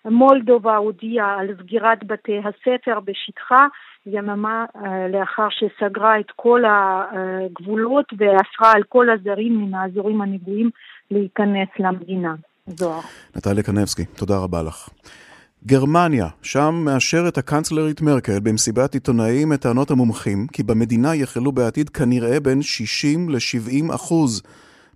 [0.05, 3.67] מולדובה הודיעה על סגירת בתי הספר בשטחה
[4.05, 4.65] יממה
[5.09, 10.69] לאחר שסגרה את כל הגבולות ואסרה על כל הזרים מן האזורים הנגועים
[11.11, 12.35] להיכנס למדינה.
[12.67, 12.99] זוהר.
[13.35, 14.89] נטליה קנבסקי, תודה רבה לך.
[15.65, 22.39] גרמניה, שם מאשרת הקנצלרית מרקל במסיבת עיתונאים את טענות המומחים כי במדינה יחלו בעתיד כנראה
[22.39, 24.41] בין 60 ל-70 אחוז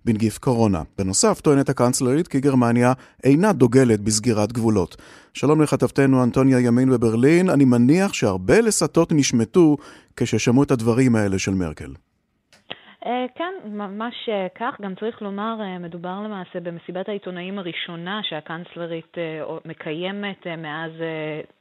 [0.04, 0.82] בנגיף קורונה.
[0.98, 2.92] בנוסף, טוענת הקנצלרית כי גרמניה
[3.24, 4.96] אינה דוגלת בסגירת גבולות.
[5.34, 9.76] שלום לכתבתנו אנטוניה ימין בברלין, אני מניח שהרבה לסתות נשמטו
[10.16, 11.92] כששמעו את הדברים האלה של מרקל.
[13.34, 14.80] כן, ממש כך.
[14.80, 19.16] גם צריך לומר, מדובר למעשה במסיבת העיתונאים הראשונה שהקנצלרית
[19.64, 20.90] מקיימת מאז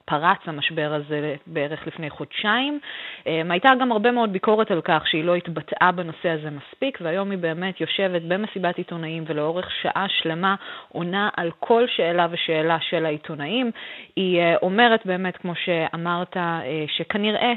[0.06, 2.80] פרץ המשבר הזה בערך לפני חודשיים.
[3.26, 7.40] הייתה גם הרבה מאוד ביקורת על כך שהיא לא התבטאה בנושא הזה מספיק, והיום היא
[7.40, 10.56] באמת יושבת במסיבת עיתונאים ולאורך שעה שלמה
[10.90, 13.72] עונה על כל שאלה ושאלה של העיתונאים.
[14.16, 16.38] היא אומרת באמת, כמו שאמרת,
[16.88, 17.54] שכנראה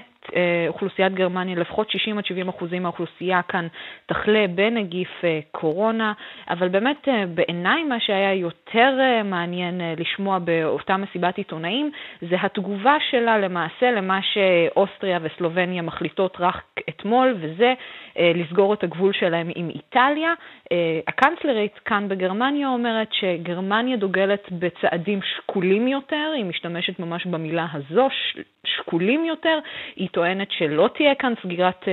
[0.69, 3.67] אוכלוסיית גרמניה, לפחות 60 עד 70 אחוזים מהאוכלוסייה כאן
[4.07, 6.13] תחלה בנגיף קורונה,
[6.51, 13.91] אבל באמת בעיניי מה שהיה יותר מעניין לשמוע באותה מסיבת עיתונאים זה התגובה שלה למעשה
[13.91, 17.75] למה שאוסטריה וסלובניה מחליטות רק אתמול, וזה
[18.19, 20.35] לסגור את הגבול שלהם עם איטליה.
[21.09, 28.09] הקנצלרית כאן בגרמניה אומרת שגרמניה דוגלת בצעדים שקולים יותר, היא משתמשת ממש במילה הזו,
[28.65, 29.59] שקולים יותר.
[29.97, 31.85] היא טוענת שלא תהיה כאן סגירת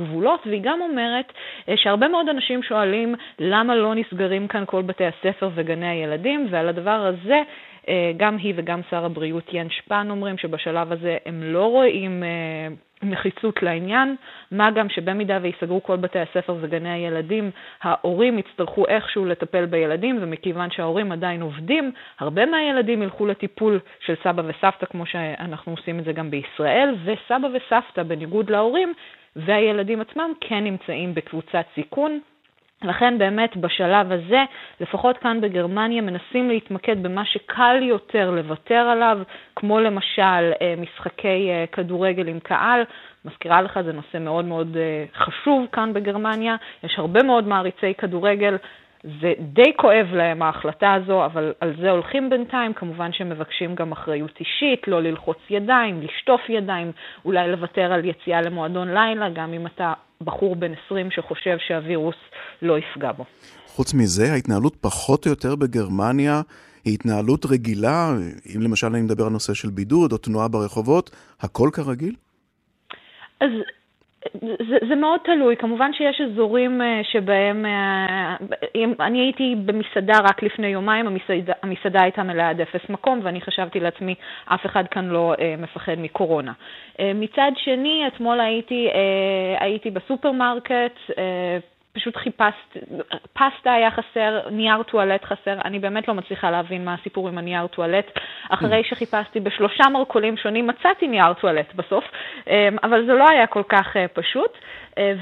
[0.00, 1.32] גבולות, והיא גם אומרת
[1.76, 6.90] שהרבה מאוד אנשים שואלים למה לא נסגרים כאן כל בתי הספר וגני הילדים, ועל הדבר
[7.06, 7.42] הזה
[8.16, 12.22] גם היא וגם שר הבריאות ין שפן אומרים שבשלב הזה הם לא רואים
[13.02, 14.16] נחיצות לעניין,
[14.50, 17.50] מה גם שבמידה ויסגרו כל בתי הספר וגני הילדים,
[17.82, 24.42] ההורים יצטרכו איכשהו לטפל בילדים, ומכיוון שההורים עדיין עובדים, הרבה מהילדים ילכו לטיפול של סבא
[24.46, 28.92] וסבתא, כמו שאנחנו עושים את זה גם בישראל, וסבא וסבתא, בניגוד להורים,
[29.36, 32.20] והילדים עצמם כן נמצאים בקבוצת סיכון.
[32.82, 34.44] לכן באמת בשלב הזה,
[34.80, 39.18] לפחות כאן בגרמניה, מנסים להתמקד במה שקל יותר לוותר עליו,
[39.56, 42.82] כמו למשל משחקי כדורגל עם קהל.
[43.24, 44.76] מזכירה לך, זה נושא מאוד מאוד
[45.14, 46.56] חשוב כאן בגרמניה.
[46.84, 48.56] יש הרבה מאוד מעריצי כדורגל.
[49.02, 52.72] זה די כואב להם ההחלטה הזו, אבל על זה הולכים בינתיים.
[52.72, 56.92] כמובן שהם מבקשים גם אחריות אישית, לא ללחוץ ידיים, לשטוף ידיים,
[57.24, 62.16] אולי לוותר על יציאה למועדון לילה, גם אם אתה בחור בן 20 שחושב שהווירוס
[62.62, 63.24] לא יפגע בו.
[63.66, 66.40] חוץ מזה, ההתנהלות פחות או יותר בגרמניה
[66.84, 68.12] היא התנהלות רגילה,
[68.56, 72.14] אם למשל אני מדבר על נושא של בידוד או תנועה ברחובות, הכל כרגיל?
[73.40, 73.50] אז
[74.42, 77.66] זה, זה מאוד תלוי, כמובן שיש אזורים שבהם,
[78.74, 83.40] אם, אני הייתי במסעדה רק לפני יומיים, המסעדה, המסעדה הייתה מלאה עד אפס מקום, ואני
[83.40, 86.52] חשבתי לעצמי, אף אחד כאן לא מפחד מקורונה.
[87.14, 88.88] מצד שני, אתמול הייתי,
[89.58, 90.96] הייתי בסופרמרקט,
[91.98, 92.78] פשוט חיפשתי,
[93.32, 97.66] פסטה היה חסר, נייר טואלט חסר, אני באמת לא מצליחה להבין מה הסיפור עם הנייר
[97.66, 98.18] טואלט.
[98.50, 102.04] אחרי שחיפשתי בשלושה מרכולים שונים מצאתי נייר טואלט בסוף,
[102.82, 104.58] אבל זה לא היה כל כך פשוט.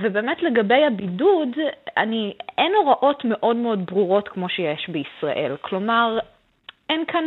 [0.00, 1.48] ובאמת לגבי הבידוד,
[1.96, 5.56] אני, אין הוראות מאוד מאוד ברורות כמו שיש בישראל.
[5.60, 6.18] כלומר,
[6.90, 7.24] אין כאן,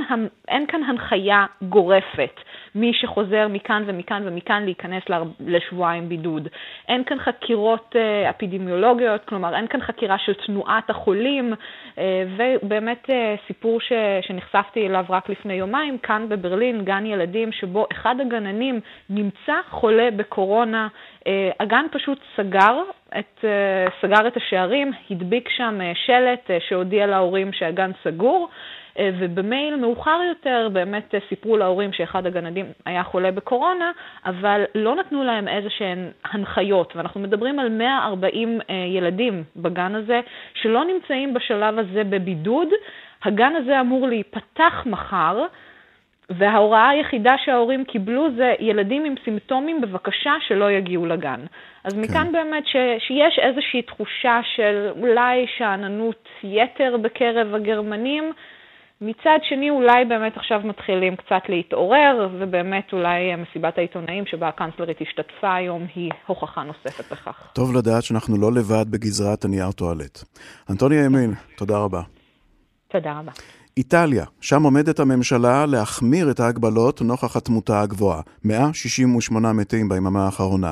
[0.48, 2.40] אין כאן הנחיה גורפת,
[2.76, 5.04] מי שחוזר מכאן ומכאן ומכאן להיכנס
[5.40, 6.48] לשבועיים בידוד.
[6.88, 7.96] אין כאן חקירות
[8.30, 11.54] אפידמיולוגיות, כלומר אין כאן חקירה של תנועת החולים,
[12.38, 13.10] ובאמת
[13.48, 13.92] סיפור ש,
[14.22, 20.88] שנחשפתי אליו רק לפני יומיים, כאן בברלין, גן ילדים שבו אחד הגננים נמצא חולה בקורונה,
[21.60, 22.82] הגן פשוט סגר
[23.20, 23.46] את,
[24.02, 28.50] סגר את השערים, הדביק שם שלט שהודיע להורים שהגן סגור,
[28.98, 33.92] ובמייל מאוחר יותר באמת סיפרו להורים שאחד הגנדים היה חולה בקורונה,
[34.26, 38.60] אבל לא נתנו להם איזה שהן הנחיות, ואנחנו מדברים על 140
[38.96, 40.20] ילדים בגן הזה
[40.54, 42.68] שלא נמצאים בשלב הזה בבידוד.
[43.24, 45.46] הגן הזה אמור להיפתח מחר,
[46.30, 51.40] וההוראה היחידה שההורים קיבלו זה ילדים עם סימפטומים, בבקשה שלא יגיעו לגן.
[51.84, 52.02] אז כן.
[52.02, 58.34] מכאן באמת ש, שיש איזושהי תחושה של אולי שאננות יתר בקרב הגרמנים.
[59.02, 65.56] מצד שני, אולי באמת עכשיו מתחילים קצת להתעורר, ובאמת אולי מסיבת העיתונאים שבה הקנצלרית השתתפה
[65.56, 67.50] היום היא הוכחה נוספת בכך.
[67.54, 70.24] טוב לדעת שאנחנו לא לבד בגזרת הנייר טואלט.
[70.70, 72.02] אנטוניה ימין, תודה רבה.
[72.88, 73.32] תודה רבה.
[73.78, 80.72] איטליה, שם עומדת הממשלה להחמיר את ההגבלות נוכח התמותה הגבוהה, 168 מתים ביממה האחרונה.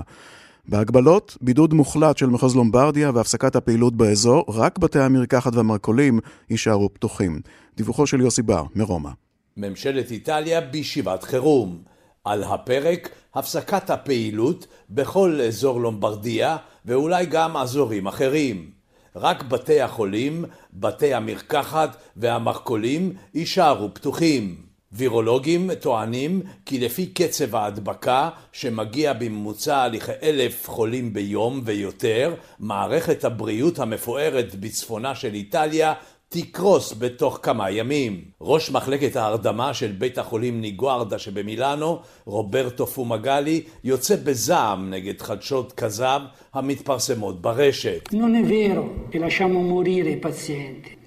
[0.70, 7.42] בהגבלות, בידוד מוחלט של מחוז לומברדיה והפסקת הפעילות באזור, רק בתי המרקחת והמרכולים יישארו פתוחים.
[7.78, 9.10] דיווחו של יוסי בר, מרומא.
[9.58, 11.78] ממשלת איטליה בישיבת חירום.
[12.24, 18.70] על הפרק הפסקת הפעילות בכל אזור לומברדיה ואולי גם אזורים אחרים.
[19.16, 24.67] רק בתי החולים, בתי המרקחת והמרכולים יישארו פתוחים.
[24.91, 34.56] וירולוגים טוענים כי לפי קצב ההדבקה שמגיע בממוצע לכאלף חולים ביום ויותר, מערכת הבריאות המפוארת
[34.56, 35.93] בצפונה של איטליה
[36.30, 38.21] תקרוס בתוך כמה ימים.
[38.41, 46.19] ראש מחלקת ההרדמה של בית החולים ניגוארדה שבמילאנו, רוברטו פומגלי, יוצא בזעם נגד חדשות כזב
[46.54, 48.10] המתפרסמות ברשת.
[48.12, 48.41] Non è.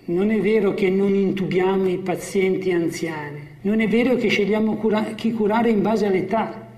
[0.09, 3.50] Non è vero che non intubiamo i pazienti anziani.
[3.63, 4.81] Non è vero che scegliamo
[5.17, 6.69] chi curare in base all'età.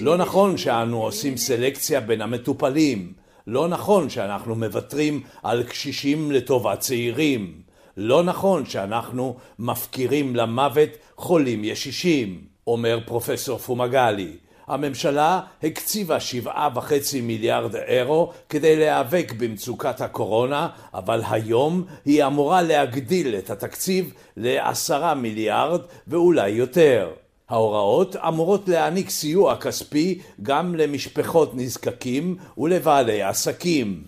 [0.00, 3.12] לא נכון שאנו עושים סלקציה בין המטופלים.
[3.46, 7.52] לא נכון שאנחנו מוותרים על קשישים לטובת צעירים.
[7.96, 14.45] לא נכון שאנחנו מפקירים למוות חולים ישישים, אומר פרופסור פומגלי.
[14.66, 23.34] הממשלה הקציבה שבעה וחצי מיליארד אירו כדי להיאבק במצוקת הקורונה, אבל היום היא אמורה להגדיל
[23.34, 27.10] את התקציב לעשרה מיליארד ואולי יותר.
[27.48, 34.02] ההוראות אמורות להעניק סיוע כספי גם למשפחות נזקקים ולבעלי עסקים.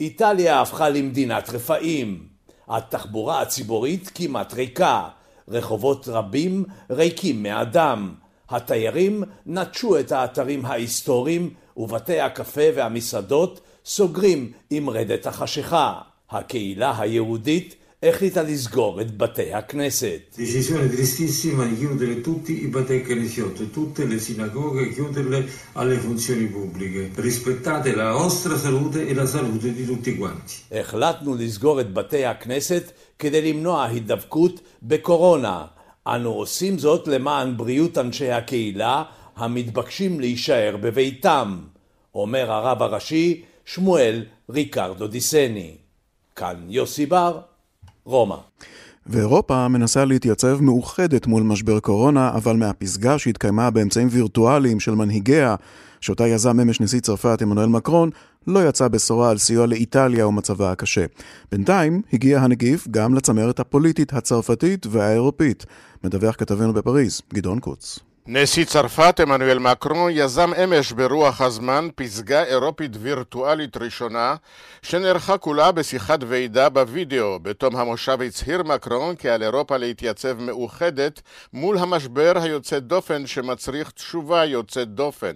[0.00, 2.22] איטליה הפכה למדינת רפאים.
[2.68, 5.08] התחבורה הציבורית כמעט ריקה.
[5.48, 8.14] רחובות רבים ריקים מאדם.
[8.50, 16.00] התיירים נטשו את האתרים ההיסטוריים ובתי הקפה והמסעדות סוגרים עם רדת החשיכה.
[16.30, 20.20] הקהילה היהודית החליטה לסגור את בתי הכנסת.
[20.36, 27.10] Decisione tristissima di chiudere tutti i בתי כנסיות, tutte le sinagoghe, chiuderle alle funzioni pubbliche.
[27.16, 30.54] Rispettate la vostra salute e la salute di tutti quanti.
[30.72, 35.64] החלטנו לסגור את בתי הכנסת כדי למנוע הידבקות בקורונה.
[36.14, 39.02] אנו עושים זאת למען בריאות אנשי הקהילה
[39.36, 41.58] המתבקשים להישאר בביתם,
[42.14, 45.76] אומר הרב הראשי שמואל ריקרדו דיסני.
[46.36, 47.40] כאן יוסי בר,
[48.04, 48.36] רומא.
[49.06, 55.54] ואירופה מנסה להתייצב מאוחדת מול משבר קורונה, אבל מהפסגה שהתקיימה באמצעים וירטואליים של מנהיגיה,
[56.00, 58.10] שאותה יזם אמש נשיא צרפת עמנואל מקרון,
[58.46, 61.04] לא יצא בשורה על סיוע לאיטליה ומצבה הקשה.
[61.52, 65.66] בינתיים הגיע הנגיף גם לצמרת הפוליטית הצרפתית והאירופית.
[66.04, 67.98] מדווח כתבנו בפריז, גדעון קוץ.
[68.30, 74.34] נשיא צרפת עמנואל מקרון יזם אמש ברוח הזמן פסגה אירופית וירטואלית ראשונה
[74.82, 77.38] שנערכה כולה בשיחת ועידה בווידאו.
[77.42, 81.22] בתום המושב הצהיר מקרון כי על אירופה להתייצב מאוחדת
[81.52, 85.32] מול המשבר היוצא דופן שמצריך תשובה יוצאת דופן.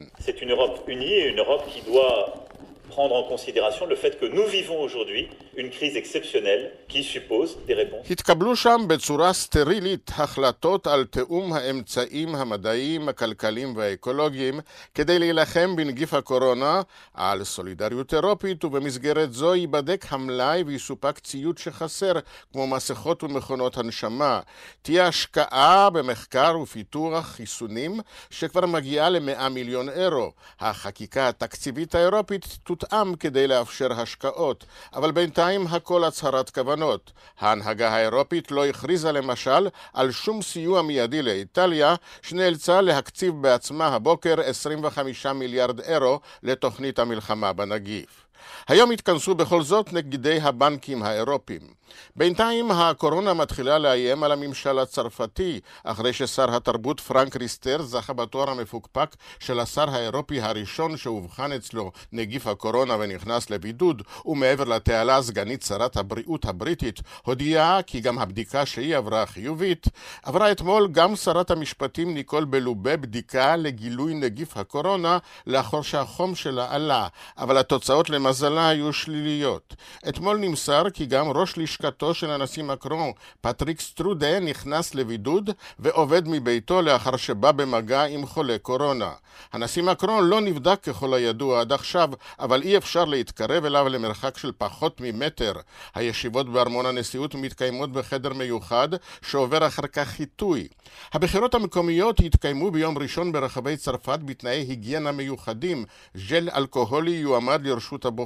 [2.95, 5.23] Prendre en considération le fait que nous vivons aujourd'hui
[5.63, 8.07] une crise exceptionnelle qui suppose des réponses.
[8.11, 14.61] התקבלו שם בצורה סטרילית החלטות על תיאום האמצעים המדעיים, הכלכליים והאקולוגיים
[14.95, 16.83] כדי להילחם בנגיף הקורונה,
[17.15, 22.13] על סולידריות אירופית, ובמסגרת זו ייבדק המלאי ויסופק ציוד שחסר,
[22.53, 24.41] כמו מסכות ומכונות הנשמה.
[24.83, 28.01] תהיה השקעה במחקר ופיתוח חיסונים,
[28.31, 30.33] שכבר מגיעה ל-100 מיליון אירו.
[30.61, 32.45] החקיקה התקציבית האירופית
[32.83, 34.65] תותאם כדי לאפשר השקעות,
[34.95, 37.13] אבל בינתיים הכל הצהרת כוונות.
[37.41, 45.27] ההנהגה האירופית לא הכריזה למשל על שום סיוע מיידי לאיטליה, שנאלצה להקציב בעצמה הבוקר 25
[45.27, 48.22] מיליארד אירו לתוכנית המלחמה בנגיף.
[48.69, 51.83] היום התכנסו בכל זאת נגידי הבנקים האירופיים.
[52.17, 59.17] בינתיים הקורונה מתחילה לאיים על הממשל הצרפתי, אחרי ששר התרבות פרנק ריסטר זכה בתואר המפוקפק
[59.39, 66.45] של השר האירופי הראשון שאובחן אצלו נגיף הקורונה ונכנס לבידוד, ומעבר לתעלה סגנית שרת הבריאות
[66.45, 69.87] הבריטית הודיעה כי גם הבדיקה שהיא עברה חיובית.
[70.23, 77.09] עברה אתמול גם שרת המשפטים ניקול בלובה בדיקה לגילוי נגיף הקורונה לאחר שהחום שלה עלה,
[77.39, 79.75] אבל התוצאות למזלה היו שליליות.
[80.09, 83.11] אתמול נמסר כי גם ראש לשכת לשכתו של הנשיא מקרון,
[83.41, 89.11] פטריק סטרודה, נכנס לבידוד ועובד מביתו לאחר שבא במגע עם חולה קורונה.
[89.53, 94.53] הנשיא מקרון לא נבדק ככל הידוע עד עכשיו, אבל אי אפשר להתקרב אליו למרחק של
[94.59, 95.53] פחות ממטר.
[95.95, 98.89] הישיבות בארמון הנשיאות מתקיימות בחדר מיוחד,
[99.23, 100.69] שעובר אחר כך חיטוי.
[101.13, 105.85] הבחירות המקומיות יתקיימו ביום ראשון ברחבי צרפת בתנאי היגיינה מיוחדים.
[106.15, 108.22] ז'ל אלכוהולי יועמד לרשות הבוחרים,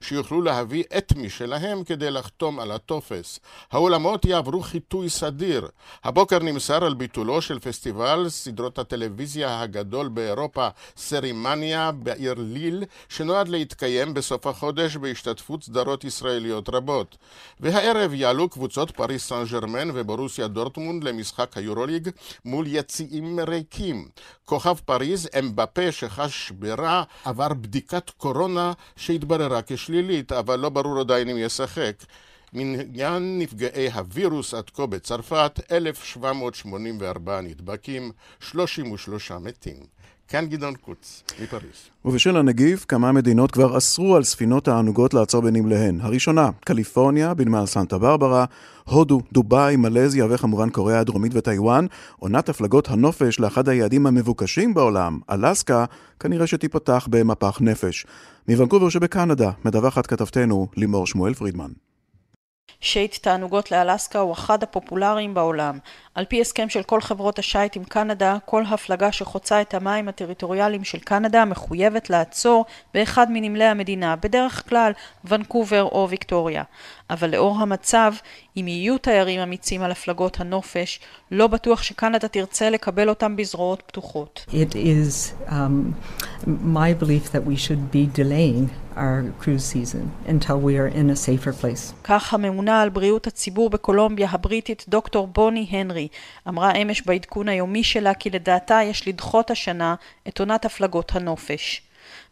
[0.00, 3.40] שיוכלו להביא את משלהם כדי לחתום על הטופס.
[3.72, 5.68] האולמות יעברו חיטוי סדיר.
[6.04, 14.14] הבוקר נמסר על ביטולו של פסטיבל סדרות הטלוויזיה הגדול באירופה, סרימניה בעיר ליל, שנועד להתקיים
[14.14, 17.16] בסוף החודש בהשתתפות סדרות ישראליות רבות.
[17.60, 22.08] והערב יעלו קבוצות פריס סן ג'רמן ובורוסיה דורטמונד למשחק היורוליג
[22.44, 24.08] מול יציעים ריקים.
[24.44, 28.72] כוכב פריז, אמבפה שחש ברע, עבר בדיקת קורונה
[29.20, 31.94] שהתבררה כשלילית, אבל לא ברור עדיין אם ישחק.
[32.52, 39.99] מניין נפגעי הווירוס עד כה בצרפת, 1,784 נדבקים, 33 מתים.
[40.30, 41.90] כאן גדעון קוץ, מפריס.
[42.04, 46.00] ובשל הנגיף, כמה מדינות כבר אסרו על ספינות תענוגות לעצור בנמליהן.
[46.00, 48.44] הראשונה, קליפורניה, בנמל סנטה ברברה,
[48.84, 51.86] הודו, דובאי, מלזיה וכמובן קוריאה הדרומית וטיוואן.
[52.18, 55.84] עונת הפלגות הנופש לאחד היעדים המבוקשים בעולם, אלסקה,
[56.20, 58.06] כנראה שתיפתח במפח נפש.
[58.48, 61.70] מוונקובר שבקנדה, מדווחת כתבתנו לימור שמואל פרידמן.
[62.80, 65.78] שייט תענוגות לאלסקה הוא אחד הפופולריים בעולם.
[66.14, 70.84] על פי הסכם של כל חברות השייט עם קנדה, כל הפלגה שחוצה את המים הטריטוריאליים
[70.84, 72.64] של קנדה מחויבת לעצור
[72.94, 74.92] באחד מנמלי המדינה, בדרך כלל
[75.24, 76.62] ונקובר או ויקטוריה.
[77.10, 78.12] אבל לאור המצב,
[78.56, 81.00] אם יהיו תיירים אמיצים על הפלגות הנופש,
[81.30, 84.46] לא בטוח שקנדה תרצה לקבל אותם בזרועות פתוחות.
[84.48, 85.94] It is um,
[86.46, 91.16] my belief that we should be delaying our cruise season until we are in a
[91.16, 91.94] safer place.
[92.04, 96.08] כך הממונה על בריאות הציבור בקולומביה הבריטית, דוקטור בוני הנרי,
[96.48, 99.94] אמרה אמש בעדכון היומי שלה כי לדעתה יש לדחות השנה
[100.28, 101.82] את עונת הפלגות הנופש.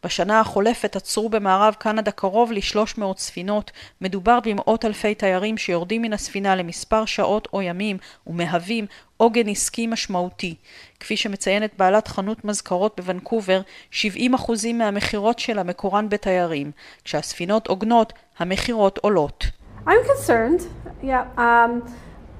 [0.05, 3.71] בשנה החולפת עצרו במערב קנדה קרוב ל-300 ספינות.
[4.01, 7.97] מדובר במאות אלפי תיירים שיורדים מן הספינה למספר שעות או ימים
[8.27, 8.87] ומהווים
[9.17, 10.55] עוגן עסקי משמעותי.
[11.01, 13.61] כפי שמציינת בעלת חנות מזכרות בוונקובר,
[13.93, 13.97] 70%
[14.75, 16.71] מהמכירות שלה מקורן בתיירים.
[17.05, 19.45] כשהספינות עוגנות, המכירות עולות.
[19.87, 20.63] I'm concerned.
[21.03, 21.91] Yeah, um...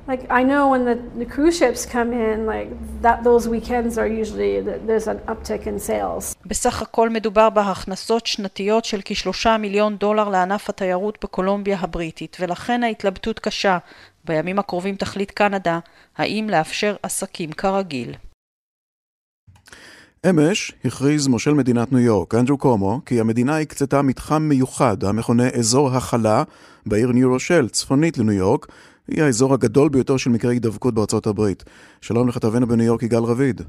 [0.09, 2.71] like I know when the, the cruise ships come in, like
[3.03, 4.53] that those weekends are usually
[4.89, 6.35] there's an uptick in sales.
[6.47, 13.39] בסך הכל מדובר בהכנסות שנתיות של כשלושה מיליון דולר לענף התיירות בקולומביה הבריטית, ולכן ההתלבטות
[13.39, 13.79] קשה.
[14.25, 15.79] בימים הקרובים תחליט קנדה
[16.17, 18.15] האם לאפשר עסקים כרגיל.
[20.31, 25.91] אמש הכריז מושל מדינת ניו יורק, אנדרו קומו, כי המדינה הקצתה מתחם מיוחד המכונה אזור
[25.91, 26.43] הכלה
[26.87, 28.67] בעיר ניו רושל, צפונית לניו יורק,
[29.11, 31.65] היא האזור הגדול ביותר של מקרי הידבקות בארצות הברית.
[32.01, 33.61] שלום לכתבנו בניו יורק יגאל רביד.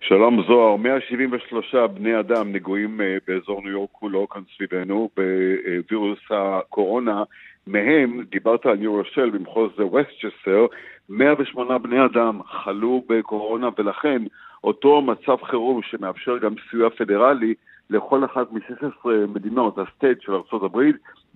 [0.00, 7.22] שלום זוהר, 173 בני אדם נגועים אה, באזור ניו יורק כולו, כאן סביבנו, בווירוס הקורונה.
[7.66, 10.66] מהם, דיברת על ניו רושל במחוז וסטצ'סר,
[11.08, 14.22] 108 בני אדם חלו בקורונה ולכן
[14.64, 17.54] אותו מצב חירום שמאפשר גם סיוע פדרלי
[17.90, 20.78] לכל אחת מ-16 מדינות, הסטייט של ארה"ב,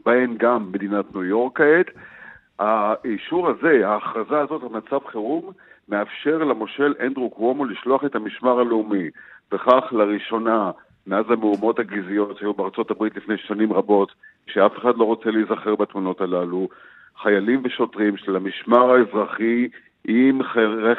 [0.06, 1.86] בהן גם מדינת ניו יורק כעת.
[2.58, 5.52] האישור הזה, ההכרזה הזאת על מצב חירום,
[5.88, 9.10] מאפשר למושל אנדרו קוומו לשלוח את המשמר הלאומי,
[9.52, 10.70] וכך לראשונה,
[11.06, 14.12] מאז המהומות הגזעיות שהיו בארצות הברית לפני שנים רבות,
[14.46, 16.68] שאף אחד לא רוצה להיזכר בתמונות הללו,
[17.22, 19.68] חיילים ושוטרים של המשמר האזרחי
[20.04, 20.40] עם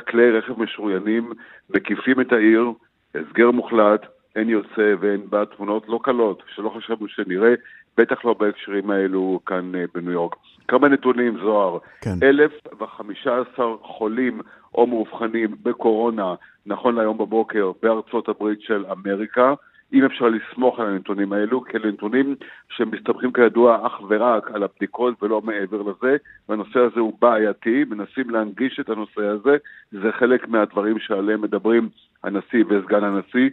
[0.07, 1.31] כלי רכב משוריינים
[1.69, 2.71] מקיפים את העיר,
[3.15, 7.53] הסגר מוחלט, אין יוצא ואין בה תמונות לא קלות, שלא חשבנו שנראה,
[7.97, 10.35] בטח לא בהקשרים האלו כאן אה, בניו יורק.
[10.67, 11.77] כמה נתונים, זוהר.
[12.01, 12.15] כן.
[12.23, 14.41] 1,015 חולים
[14.75, 16.35] או מאובחנים בקורונה,
[16.65, 19.53] נכון להיום בבוקר, בארצות הברית של אמריקה.
[19.93, 22.35] אם אפשר לסמוך על הנתונים האלו, כי אלה נתונים
[22.69, 26.17] שמסתמכים כידוע אך ורק על הבדיקות ולא מעבר לזה,
[26.49, 29.57] והנושא הזה הוא בעייתי, מנסים להנגיש את הנושא הזה,
[29.91, 31.89] זה חלק מהדברים שעליהם מדברים
[32.23, 33.49] הנשיא וסגן הנשיא.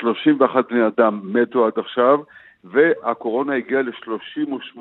[0.00, 2.18] 31 בני אדם מתו עד עכשיו,
[2.70, 4.80] והקורונה הגיעה ל-38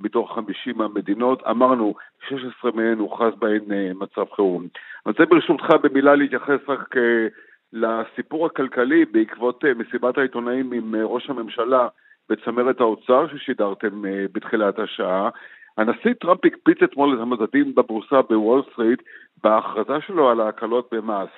[0.00, 1.94] מתוך 50 המדינות, אמרנו
[2.28, 4.62] 16 מהן הוכרז בהן אה, מצב חירום.
[4.62, 7.26] אני רוצה ברשותך במילה להתייחס רק אה,
[7.72, 11.88] לסיפור הכלכלי בעקבות אה, מסיבת העיתונאים עם ראש הממשלה
[12.28, 14.02] בצמרת האוצר ששידרתם
[14.32, 15.28] בתחילת השעה.
[15.78, 19.02] הנשיא טראמפ הקפיץ אתמול את המדדים בבורסה בוול סטריט
[19.44, 21.28] בהכרזה שלו על ההקלות במס.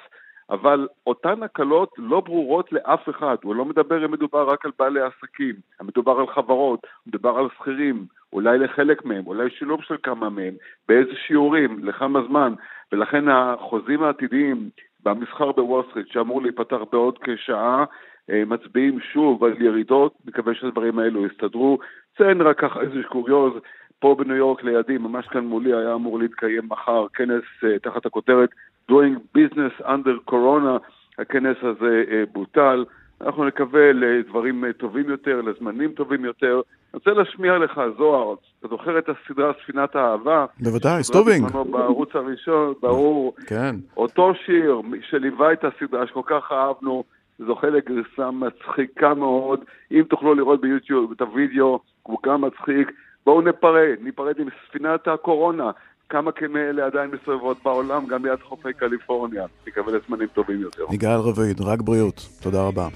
[0.51, 5.01] אבל אותן הקלות לא ברורות לאף אחד, הוא לא מדבר אם מדובר רק על בעלי
[5.01, 10.55] עסקים, מדובר על חברות, מדובר על שכירים, אולי לחלק מהם, אולי שילוב של כמה מהם,
[10.88, 12.55] באיזה שיעורים, לכמה זמן,
[12.92, 14.70] ולכן החוזים העתידיים
[15.05, 17.84] במסחר בוול סטריט שאמור להיפתח בעוד כשעה,
[18.30, 21.78] אה, מצביעים שוב על ירידות, מקווה שהדברים האלו יסתדרו.
[22.16, 23.53] ציין רק ככה איזה קוריוז,
[23.99, 28.51] פה בניו יורק לידי, ממש כאן מולי, היה אמור להתקיים מחר כנס uh, תחת הכותרת
[28.91, 30.78] Doing Business Under Corona,
[31.18, 32.84] הכנס הזה uh, בוטל.
[33.20, 36.53] אנחנו נקווה לדברים uh, טובים יותר, לזמנים טובים יותר.
[36.97, 40.47] אני רוצה להשמיע לך, זוהר, אתה זוכר את הסדרה ספינת האהבה?
[40.61, 41.47] בוודאי, סטובינג.
[41.70, 43.34] בערוץ הראשון, ברור.
[43.47, 43.76] כן.
[43.97, 44.80] אותו שיר
[45.11, 47.05] שליווה את הסדרה שכל כך אהבנו,
[47.39, 49.64] זוכה לגרסה מצחיקה מאוד.
[49.93, 52.93] אם תוכלו לראות ביוטיוב את הוידאו, הוא גם מצחיק.
[53.26, 55.70] בואו ניפרד, ניפרד עם ספינת הקורונה.
[56.09, 59.45] כמה כאלה עדיין מסובבות בעולם, גם ליד חופי קליפורניה.
[59.67, 60.85] נקווה לזמנים טובים יותר.
[60.91, 62.29] יגאל רביד, רק בריאות.
[62.41, 62.89] תודה רבה.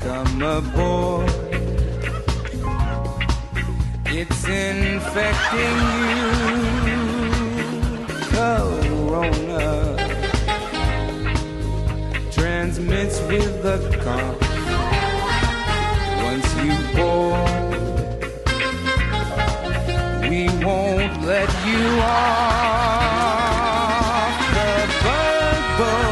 [0.00, 1.30] Come aboard.
[4.18, 5.78] It's infecting
[6.08, 6.24] you.
[8.32, 9.66] Corona
[12.36, 14.40] transmits with the cough.
[16.28, 17.75] Once you board,
[20.28, 23.26] we won't let you off
[24.56, 26.06] the boat.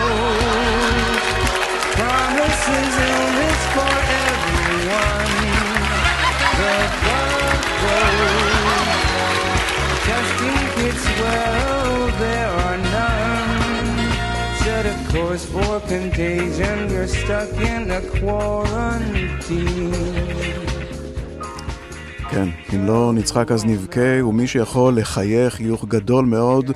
[1.99, 3.95] Promises illness for
[4.25, 5.35] everyone.
[6.61, 7.65] The boat.
[10.07, 13.99] Testing kits, well, there are none.
[14.63, 16.79] Set a course for contagion.
[16.91, 19.84] You're stuck in a quarantine.
[22.35, 26.71] כן, אם לא נצחק אז נבכה, ומי שיכול לחייך חיוך גדול מאוד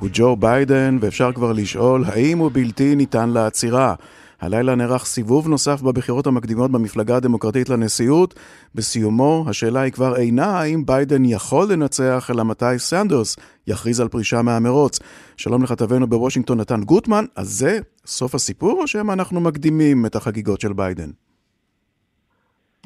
[0.00, 3.94] הוא ג'ו ביידן, ואפשר כבר לשאול האם הוא בלתי ניתן לעצירה.
[4.40, 8.34] הלילה נערך סיבוב נוסף בבחירות המקדימות במפלגה הדמוקרטית לנשיאות.
[8.74, 13.36] בסיומו, השאלה היא כבר אינה האם ביידן יכול לנצח, אלא מתי סנדרס
[13.66, 14.98] יכריז על פרישה מהמרוץ.
[15.36, 20.60] שלום לכתבנו בוושינגטון נתן גוטמן, אז זה סוף הסיפור, או שמא אנחנו מקדימים את החגיגות
[20.60, 21.10] של ביידן?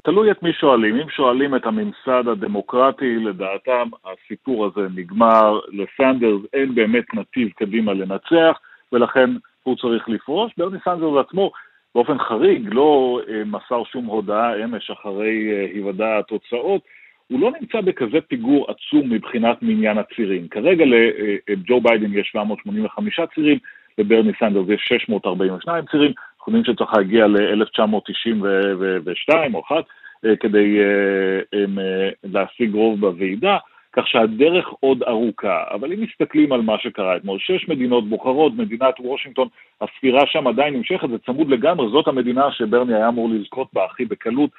[0.06, 0.96] תלוי את מי שואלים.
[0.96, 8.60] אם שואלים את הממסד הדמוקרטי, לדעתם הסיפור הזה נגמר, לסנדרס אין באמת נתיב קדימה לנצח,
[8.92, 9.30] ולכן
[9.62, 10.52] הוא צריך לפרוש.
[10.58, 11.50] ברני סנדרס עצמו,
[11.94, 16.82] באופן חריג, לא אה, מסר שום הודעה אמש אחרי אה, היוודע התוצאות.
[17.28, 20.48] הוא לא נמצא בכזה פיגור עצום מבחינת מניין הצירים.
[20.48, 23.58] כרגע לג'ו אה, ביידן יש 785 צירים,
[23.98, 26.12] לברני סנדרס יש 642 צירים,
[26.48, 29.84] יודעים שצריך להגיע ל-1992 או 1
[30.24, 33.58] אה, כדי אה, אה, להשיג רוב בוועידה,
[33.92, 35.64] כך שהדרך עוד ארוכה.
[35.70, 39.48] אבל אם מסתכלים על מה שקרה אתמול, שש מדינות בוחרות, מדינת וושינגטון,
[39.80, 44.04] הספירה שם עדיין נמשכת, זה צמוד לגמרי, זאת המדינה שברני היה אמור לזכות בה הכי
[44.04, 44.50] בקלות.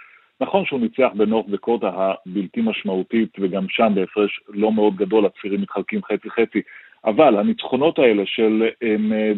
[0.42, 6.02] נכון שהוא ניצח בנורת' דקוטה הבלתי משמעותית, וגם שם בהפרש לא מאוד גדול, הצירים מתחלקים
[6.04, 6.62] חצי-חצי,
[7.06, 8.68] אבל הניצחונות האלה של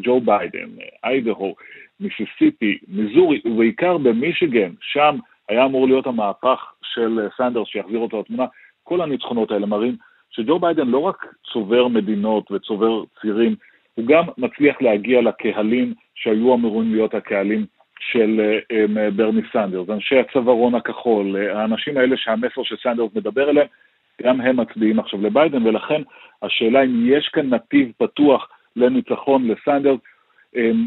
[0.04, 0.70] ג'ו ביידן,
[1.04, 1.56] איידהו,
[2.00, 5.18] מיסיסיפי, מיזורי, ובעיקר במישיגן, שם
[5.50, 8.45] היה אמור להיות המהפך של סנדרס שיחזיר אותו לתמונה,
[8.84, 9.95] כל הניצחונות האלה מראים
[10.30, 13.56] שג'ו ביידן לא רק צובר מדינות וצובר צירים,
[13.95, 17.66] הוא גם מצליח להגיע לקהלים שהיו אמורים להיות הקהלים
[18.00, 23.68] של um, ברני סנדרס, אנשי הצווארון הכחול, האנשים האלה שהמסר של סנדרס מדבר אליהם,
[24.24, 26.02] גם הם מצביעים עכשיו לביידן, ולכן
[26.41, 30.00] השאלה אם יש כאן נתיב פתוח לניצחון לסנדרס,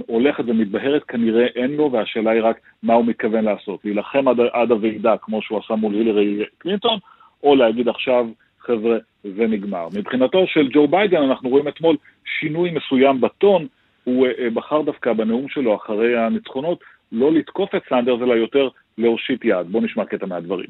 [0.07, 3.85] הולכת ומתבהרת, כנראה אין לו, והשאלה היא רק מה הוא מתכוון לעשות.
[3.85, 6.99] להילחם עד, עד הוועידה, כמו שהוא עשה מול הילרי קלינטון,
[7.43, 8.27] או להגיד עכשיו,
[8.61, 9.89] חבר'ה, זה נגמר.
[9.95, 11.97] מבחינתו של ג'ו ביידן, אנחנו רואים אתמול
[12.41, 13.67] שינוי מסוים בטון,
[14.05, 16.81] הוא uh, בחר דווקא בנאום שלו אחרי הניצחונות,
[17.13, 19.67] לא לתקוף את סנדרס, אלא יותר להושיט יד.
[19.71, 20.69] בואו נשמע קטע מהדברים.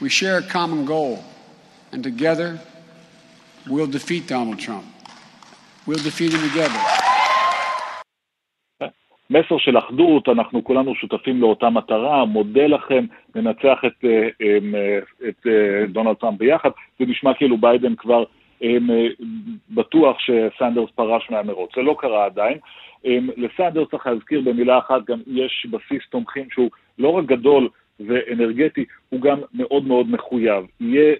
[0.00, 1.14] We share a common goal
[1.92, 2.60] and together
[3.68, 4.86] we'll defeat Donald Trump.
[5.86, 6.80] We'll defeat him together.
[9.30, 15.28] מסר של אחדות, אנחנו כולנו שותפים לאותה מטרה, מודה לכם, ננצח את, אה, אה, את,
[15.28, 18.24] את אה, דונלד טראמפ ביחד, זה נשמע כאילו ביידן כבר
[19.70, 21.70] בטוח שסנדרס פרש מהמרוץ.
[21.76, 22.58] זה לא קרה עדיין.
[23.36, 27.68] לסנדרס צריך להזכיר במילה אחת, גם יש בסיס תומכים שהוא לא רק גדול
[28.06, 30.64] ואנרגטי, הוא גם מאוד מאוד מחויב.
[30.80, 31.14] יהיה,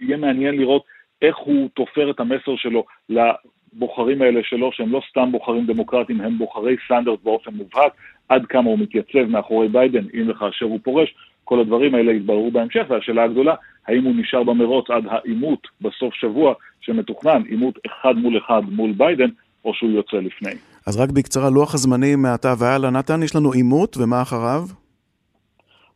[0.00, 0.84] יהיה מעניין לראות
[1.22, 6.38] איך הוא תופר את המסר שלו לבוחרים האלה שלו, שהם לא סתם בוחרים דמוקרטיים, הם
[6.38, 7.92] בוחרי סנדרס באופן מובהק,
[8.28, 11.14] עד כמה הוא מתייצב מאחורי ביידן, אם וכאשר הוא פורש,
[11.44, 13.54] כל הדברים האלה יתבררו בהמשך, והשאלה הגדולה,
[13.86, 19.28] האם הוא נשאר במרוץ עד העימות בסוף שבוע שמתוכנן, עימות אחד מול אחד מול ביידן,
[19.64, 20.50] או שהוא יוצא לפני.
[20.86, 24.79] אז רק בקצרה, לוח הזמנים מעתה והלאה, נתן, יש לנו עימות, ומה אחריו?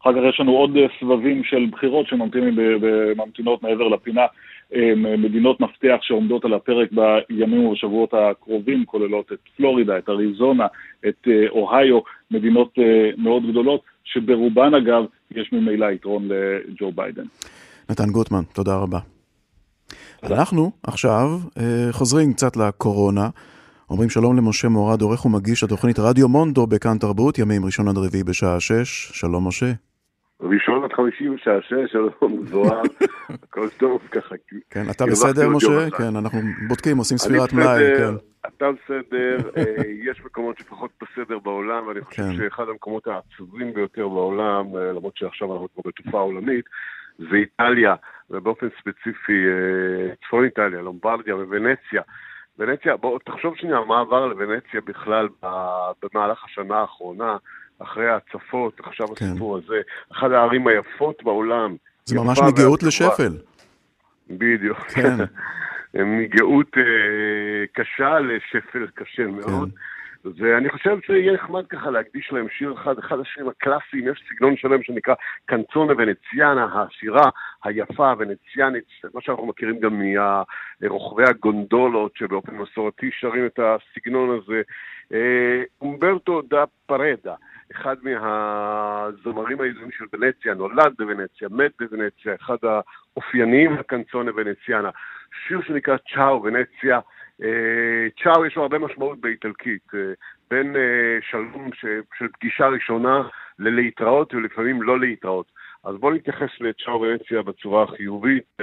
[0.05, 4.22] אחר כך יש לנו עוד סבבים של בחירות שממתינות מעבר לפינה.
[5.18, 10.66] מדינות מפתח שעומדות על הפרק בימים ובשבועות הקרובים, כוללות את פלורידה, את אריזונה,
[11.09, 11.98] את אוהיו,
[12.30, 12.74] מדינות
[13.18, 17.24] מאוד גדולות, שברובן אגב יש ממילא יתרון לג'ו ביידן.
[17.90, 18.98] נתן גוטמן, תודה רבה.
[20.20, 20.34] תודה.
[20.34, 21.28] אנחנו עכשיו
[21.90, 23.28] חוזרים קצת לקורונה.
[23.90, 28.24] אומרים שלום למשה מורד, עורך ומגיש התוכנית רדיו מונדו בכאן תרבות, ימים ראשון עד רביעי
[28.24, 29.11] בשעה שש.
[29.12, 29.72] שלום משה.
[30.41, 32.82] ראשון עד חמישי בשעה שש, שלום זוהר,
[33.45, 34.35] הכל טוב ככה.
[34.70, 35.91] כן, אתה בסדר משה?
[35.99, 38.14] כן, אנחנו בודקים, עושים ספירת מלאי, כן.
[38.47, 39.51] אתה בסדר,
[40.11, 45.68] יש מקומות שפחות בסדר בעולם, ואני חושב שאחד המקומות העצובים ביותר בעולם, למרות שעכשיו אנחנו
[45.74, 46.64] כבר בתופעה עולמית,
[47.18, 47.95] זה איטליה,
[48.30, 49.45] ובאופן ספציפי
[50.26, 52.03] צפון איטליה, לומברדיה וונציה.
[52.59, 55.28] ונציה, בוא תחשוב שנייה מה עבר לוונציה בכלל
[56.03, 57.37] במהלך השנה האחרונה.
[57.78, 59.26] אחרי ההצפות, עכשיו כן.
[59.26, 59.80] הסיפור הזה,
[60.12, 61.76] אחת הערים היפות בעולם.
[62.04, 63.32] זה ממש מגאות לשפל.
[64.30, 64.78] בדיוק.
[64.78, 65.16] כן.
[65.94, 66.82] מגאות אה,
[67.72, 69.70] קשה לשפל קשה מאוד.
[69.70, 69.76] כן.
[70.36, 74.82] ואני חושב שיהיה נחמד ככה להקדיש להם שיר אחד, אחד השירים הקלאסיים, יש סגנון שלם
[74.82, 75.14] שנקרא
[75.46, 77.30] קנצונה ונציאנה, השירה
[77.64, 80.02] היפה הוונציאנית, מה שאנחנו מכירים גם
[80.80, 84.62] מרוכבי הגונדולות, שבאופן מסורתי שרים את הסגנון הזה.
[85.12, 87.34] אה, אומברטו דה פרדה.
[87.72, 94.90] אחד מהזמרים הידועים של ונציה, נולד בוונציה, מת בוונציה, אחד האופייניים לקנצונה ונציאנה.
[95.46, 97.00] שיר שנקרא צ'או ונציה.
[97.43, 100.01] אה, צ'או יש לו הרבה משמעות באיטלקית, אה,
[100.51, 101.70] בין אה, שלום
[102.18, 103.22] של פגישה ראשונה
[103.59, 105.53] ללהתראות ולפעמים לא להתראות.
[105.85, 108.59] אז בואו נתייחס לצ'או ונציה בצורה החיובית.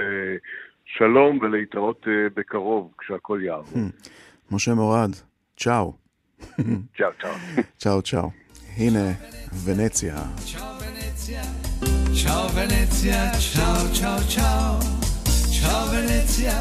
[0.84, 3.82] שלום ולהתראות בקרוב כשהכול יעבור.
[4.50, 5.10] משה מורד,
[5.56, 5.92] צ'או.
[6.96, 7.30] צ'או, צ'או.
[7.82, 8.30] צ'או, צ'או.
[8.76, 9.08] הנה,
[9.64, 10.14] ונציה.
[10.14, 11.42] צ'או ונציה,
[12.22, 14.78] צ'או ונציה, צ'או צ'או צ'או.
[15.60, 16.58] צ'או ונציה,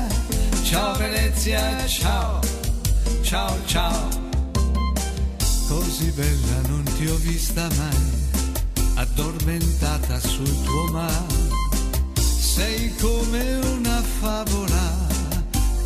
[0.63, 2.39] Ciao Venezia, ciao,
[3.23, 4.07] ciao, ciao.
[5.67, 11.49] Così bella non ti ho vista mai, addormentata sul tuo mare.
[12.15, 15.07] Sei come una favola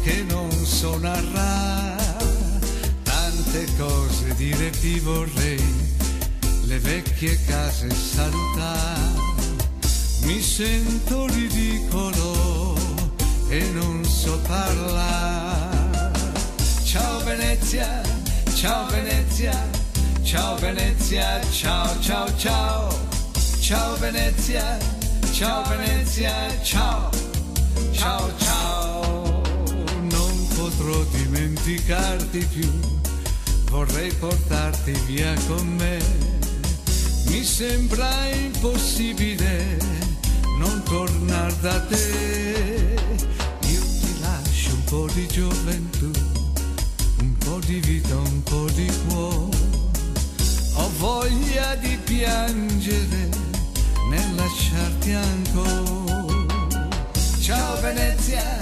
[0.04, 2.18] che non so narrare.
[3.04, 5.64] Tante cose dire ti vorrei,
[6.66, 9.24] le vecchie case salutare.
[10.24, 12.45] Mi sento ridicolo
[13.50, 16.12] e non so parlare.
[16.84, 18.02] Ciao Venezia,
[18.54, 19.70] ciao Venezia,
[20.24, 23.04] ciao Venezia, ciao ciao ciao.
[23.60, 24.78] Ciao Venezia,
[25.32, 26.34] ciao Venezia,
[26.64, 27.10] ciao,
[27.92, 29.42] ciao ciao.
[30.02, 32.70] Non potrò dimenticarti più,
[33.72, 36.34] vorrei portarti via con me
[37.28, 39.78] mi sembra impossibile
[40.58, 43.35] non tornare da te.
[44.96, 46.10] Po' di gioventù,
[47.20, 49.58] un po' di vita, un po' di cuore.
[50.76, 53.30] Ho voglia di piangere
[54.10, 56.88] nel lasciarti ancora.
[57.42, 58.58] Ciao Venezia,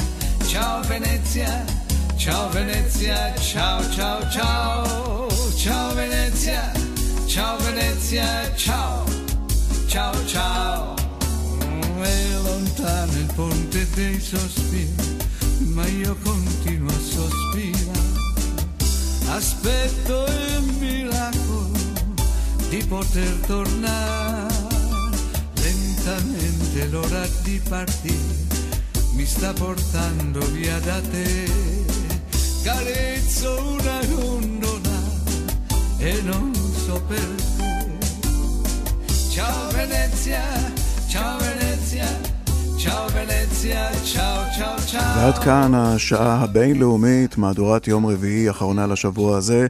[0.48, 1.66] ciao Venezia,
[2.16, 6.72] ciao Venezia, ciao ciao ciao, ciao Venezia.
[7.28, 9.06] Ciao Venezia, ciao,
[9.86, 10.96] ciao ciao.
[12.02, 15.13] È lontano il ponte dei sospiri,
[15.74, 18.22] ma io continuo a sospirare.
[19.30, 21.72] Aspetto il miracolo
[22.70, 24.54] di poter tornare.
[25.56, 28.44] Lentamente l'ora di partire
[29.14, 31.50] mi sta portando via da te.
[32.64, 35.00] Carezzo una gondola
[35.98, 36.54] e non
[36.86, 37.52] so perché.
[39.30, 40.42] Ciao Venezia,
[41.08, 42.06] ciao Venezia,
[45.16, 49.68] ועד כאן השעה הבינלאומית, מהדורת יום רביעי אחרונה לשבוע הזה.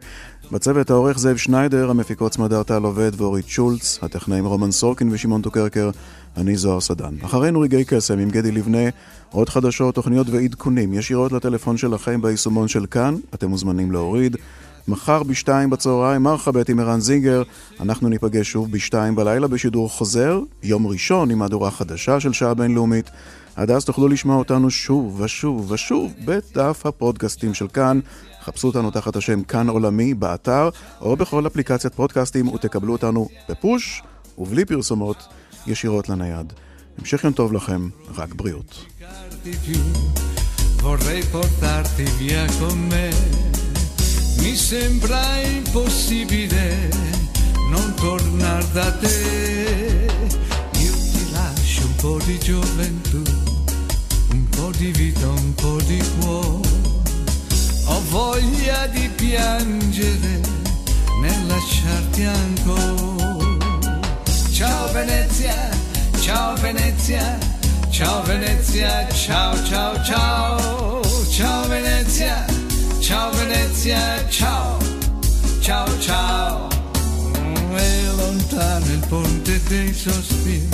[0.51, 5.89] בצוות העורך זאב שניידר, המפיקות סמדר טל עובד ואורית שולץ, הטכנאים רומן סורקין ושמעון טוקרקר,
[6.37, 7.15] אני זוהר סדן.
[7.25, 8.89] אחרינו רגעי קסם עם גדי לבנה,
[9.31, 14.37] עוד חדשות, תוכניות ועדכונים ישירות לטלפון שלכם ביישומון של כאן, אתם מוזמנים להוריד.
[14.87, 17.43] מחר בשתיים בצהריים, מערכת עם ערן זינגר,
[17.79, 23.09] אנחנו ניפגש שוב בשתיים בלילה בשידור חוזר, יום ראשון עם מהדורה חדשה של שעה בינלאומית.
[23.55, 27.99] עד אז תוכלו לשמוע אותנו שוב ושוב ושוב בדף הפודקאסטים של כאן.
[28.43, 30.69] חפשו אותנו תחת השם כאן עולמי באתר
[31.01, 34.01] או בכל אפליקציית פודקאסטים ותקבלו אותנו בפוש
[34.37, 35.27] ובלי פרסומות
[35.67, 36.53] ישירות לנייד.
[36.97, 38.85] המשך יום טוב לכם, רק בריאות.
[40.83, 43.05] Vorrei portarti via con me,
[44.43, 46.89] mi sembra impossibile
[47.69, 50.07] non tornare da te.
[50.79, 53.21] Io ti lascio un po' di gioventù,
[54.31, 56.69] un po' di vita, un po' di cuore.
[57.85, 60.41] Ho voglia di piangere
[61.21, 63.57] nel lasciarti ancora.
[64.51, 65.69] Ciao Venezia,
[66.19, 67.37] ciao Venezia,
[67.89, 72.45] ciao Venezia, ciao ciao ciao, ciao Venezia,
[73.03, 74.77] ciao Venezia, ciao,
[75.59, 76.67] ciao ciao.
[77.73, 80.69] È lontano il ponte dei sospiri,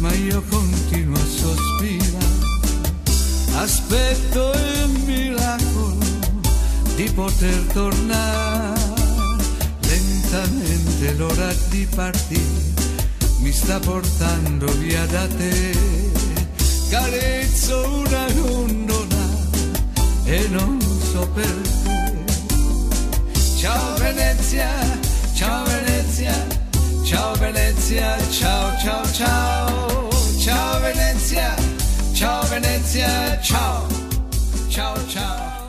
[0.00, 2.34] ma io continuo a sospirare.
[3.54, 5.96] Aspetto il miracolo
[6.94, 8.80] di poter tornare
[9.80, 12.74] lentamente l'ora di partire
[13.40, 15.74] mi sta portando via da te.
[16.90, 19.24] Carezzo una gondola
[20.24, 22.24] e non so perché.
[23.58, 24.68] Ciao Venezia,
[25.34, 26.34] ciao Venezia,
[27.04, 30.08] ciao Venezia, ciao ciao ciao.
[30.38, 31.54] Ciao Venezia,
[32.12, 33.86] ciao Venezia, ciao,
[34.68, 35.65] ciao ciao.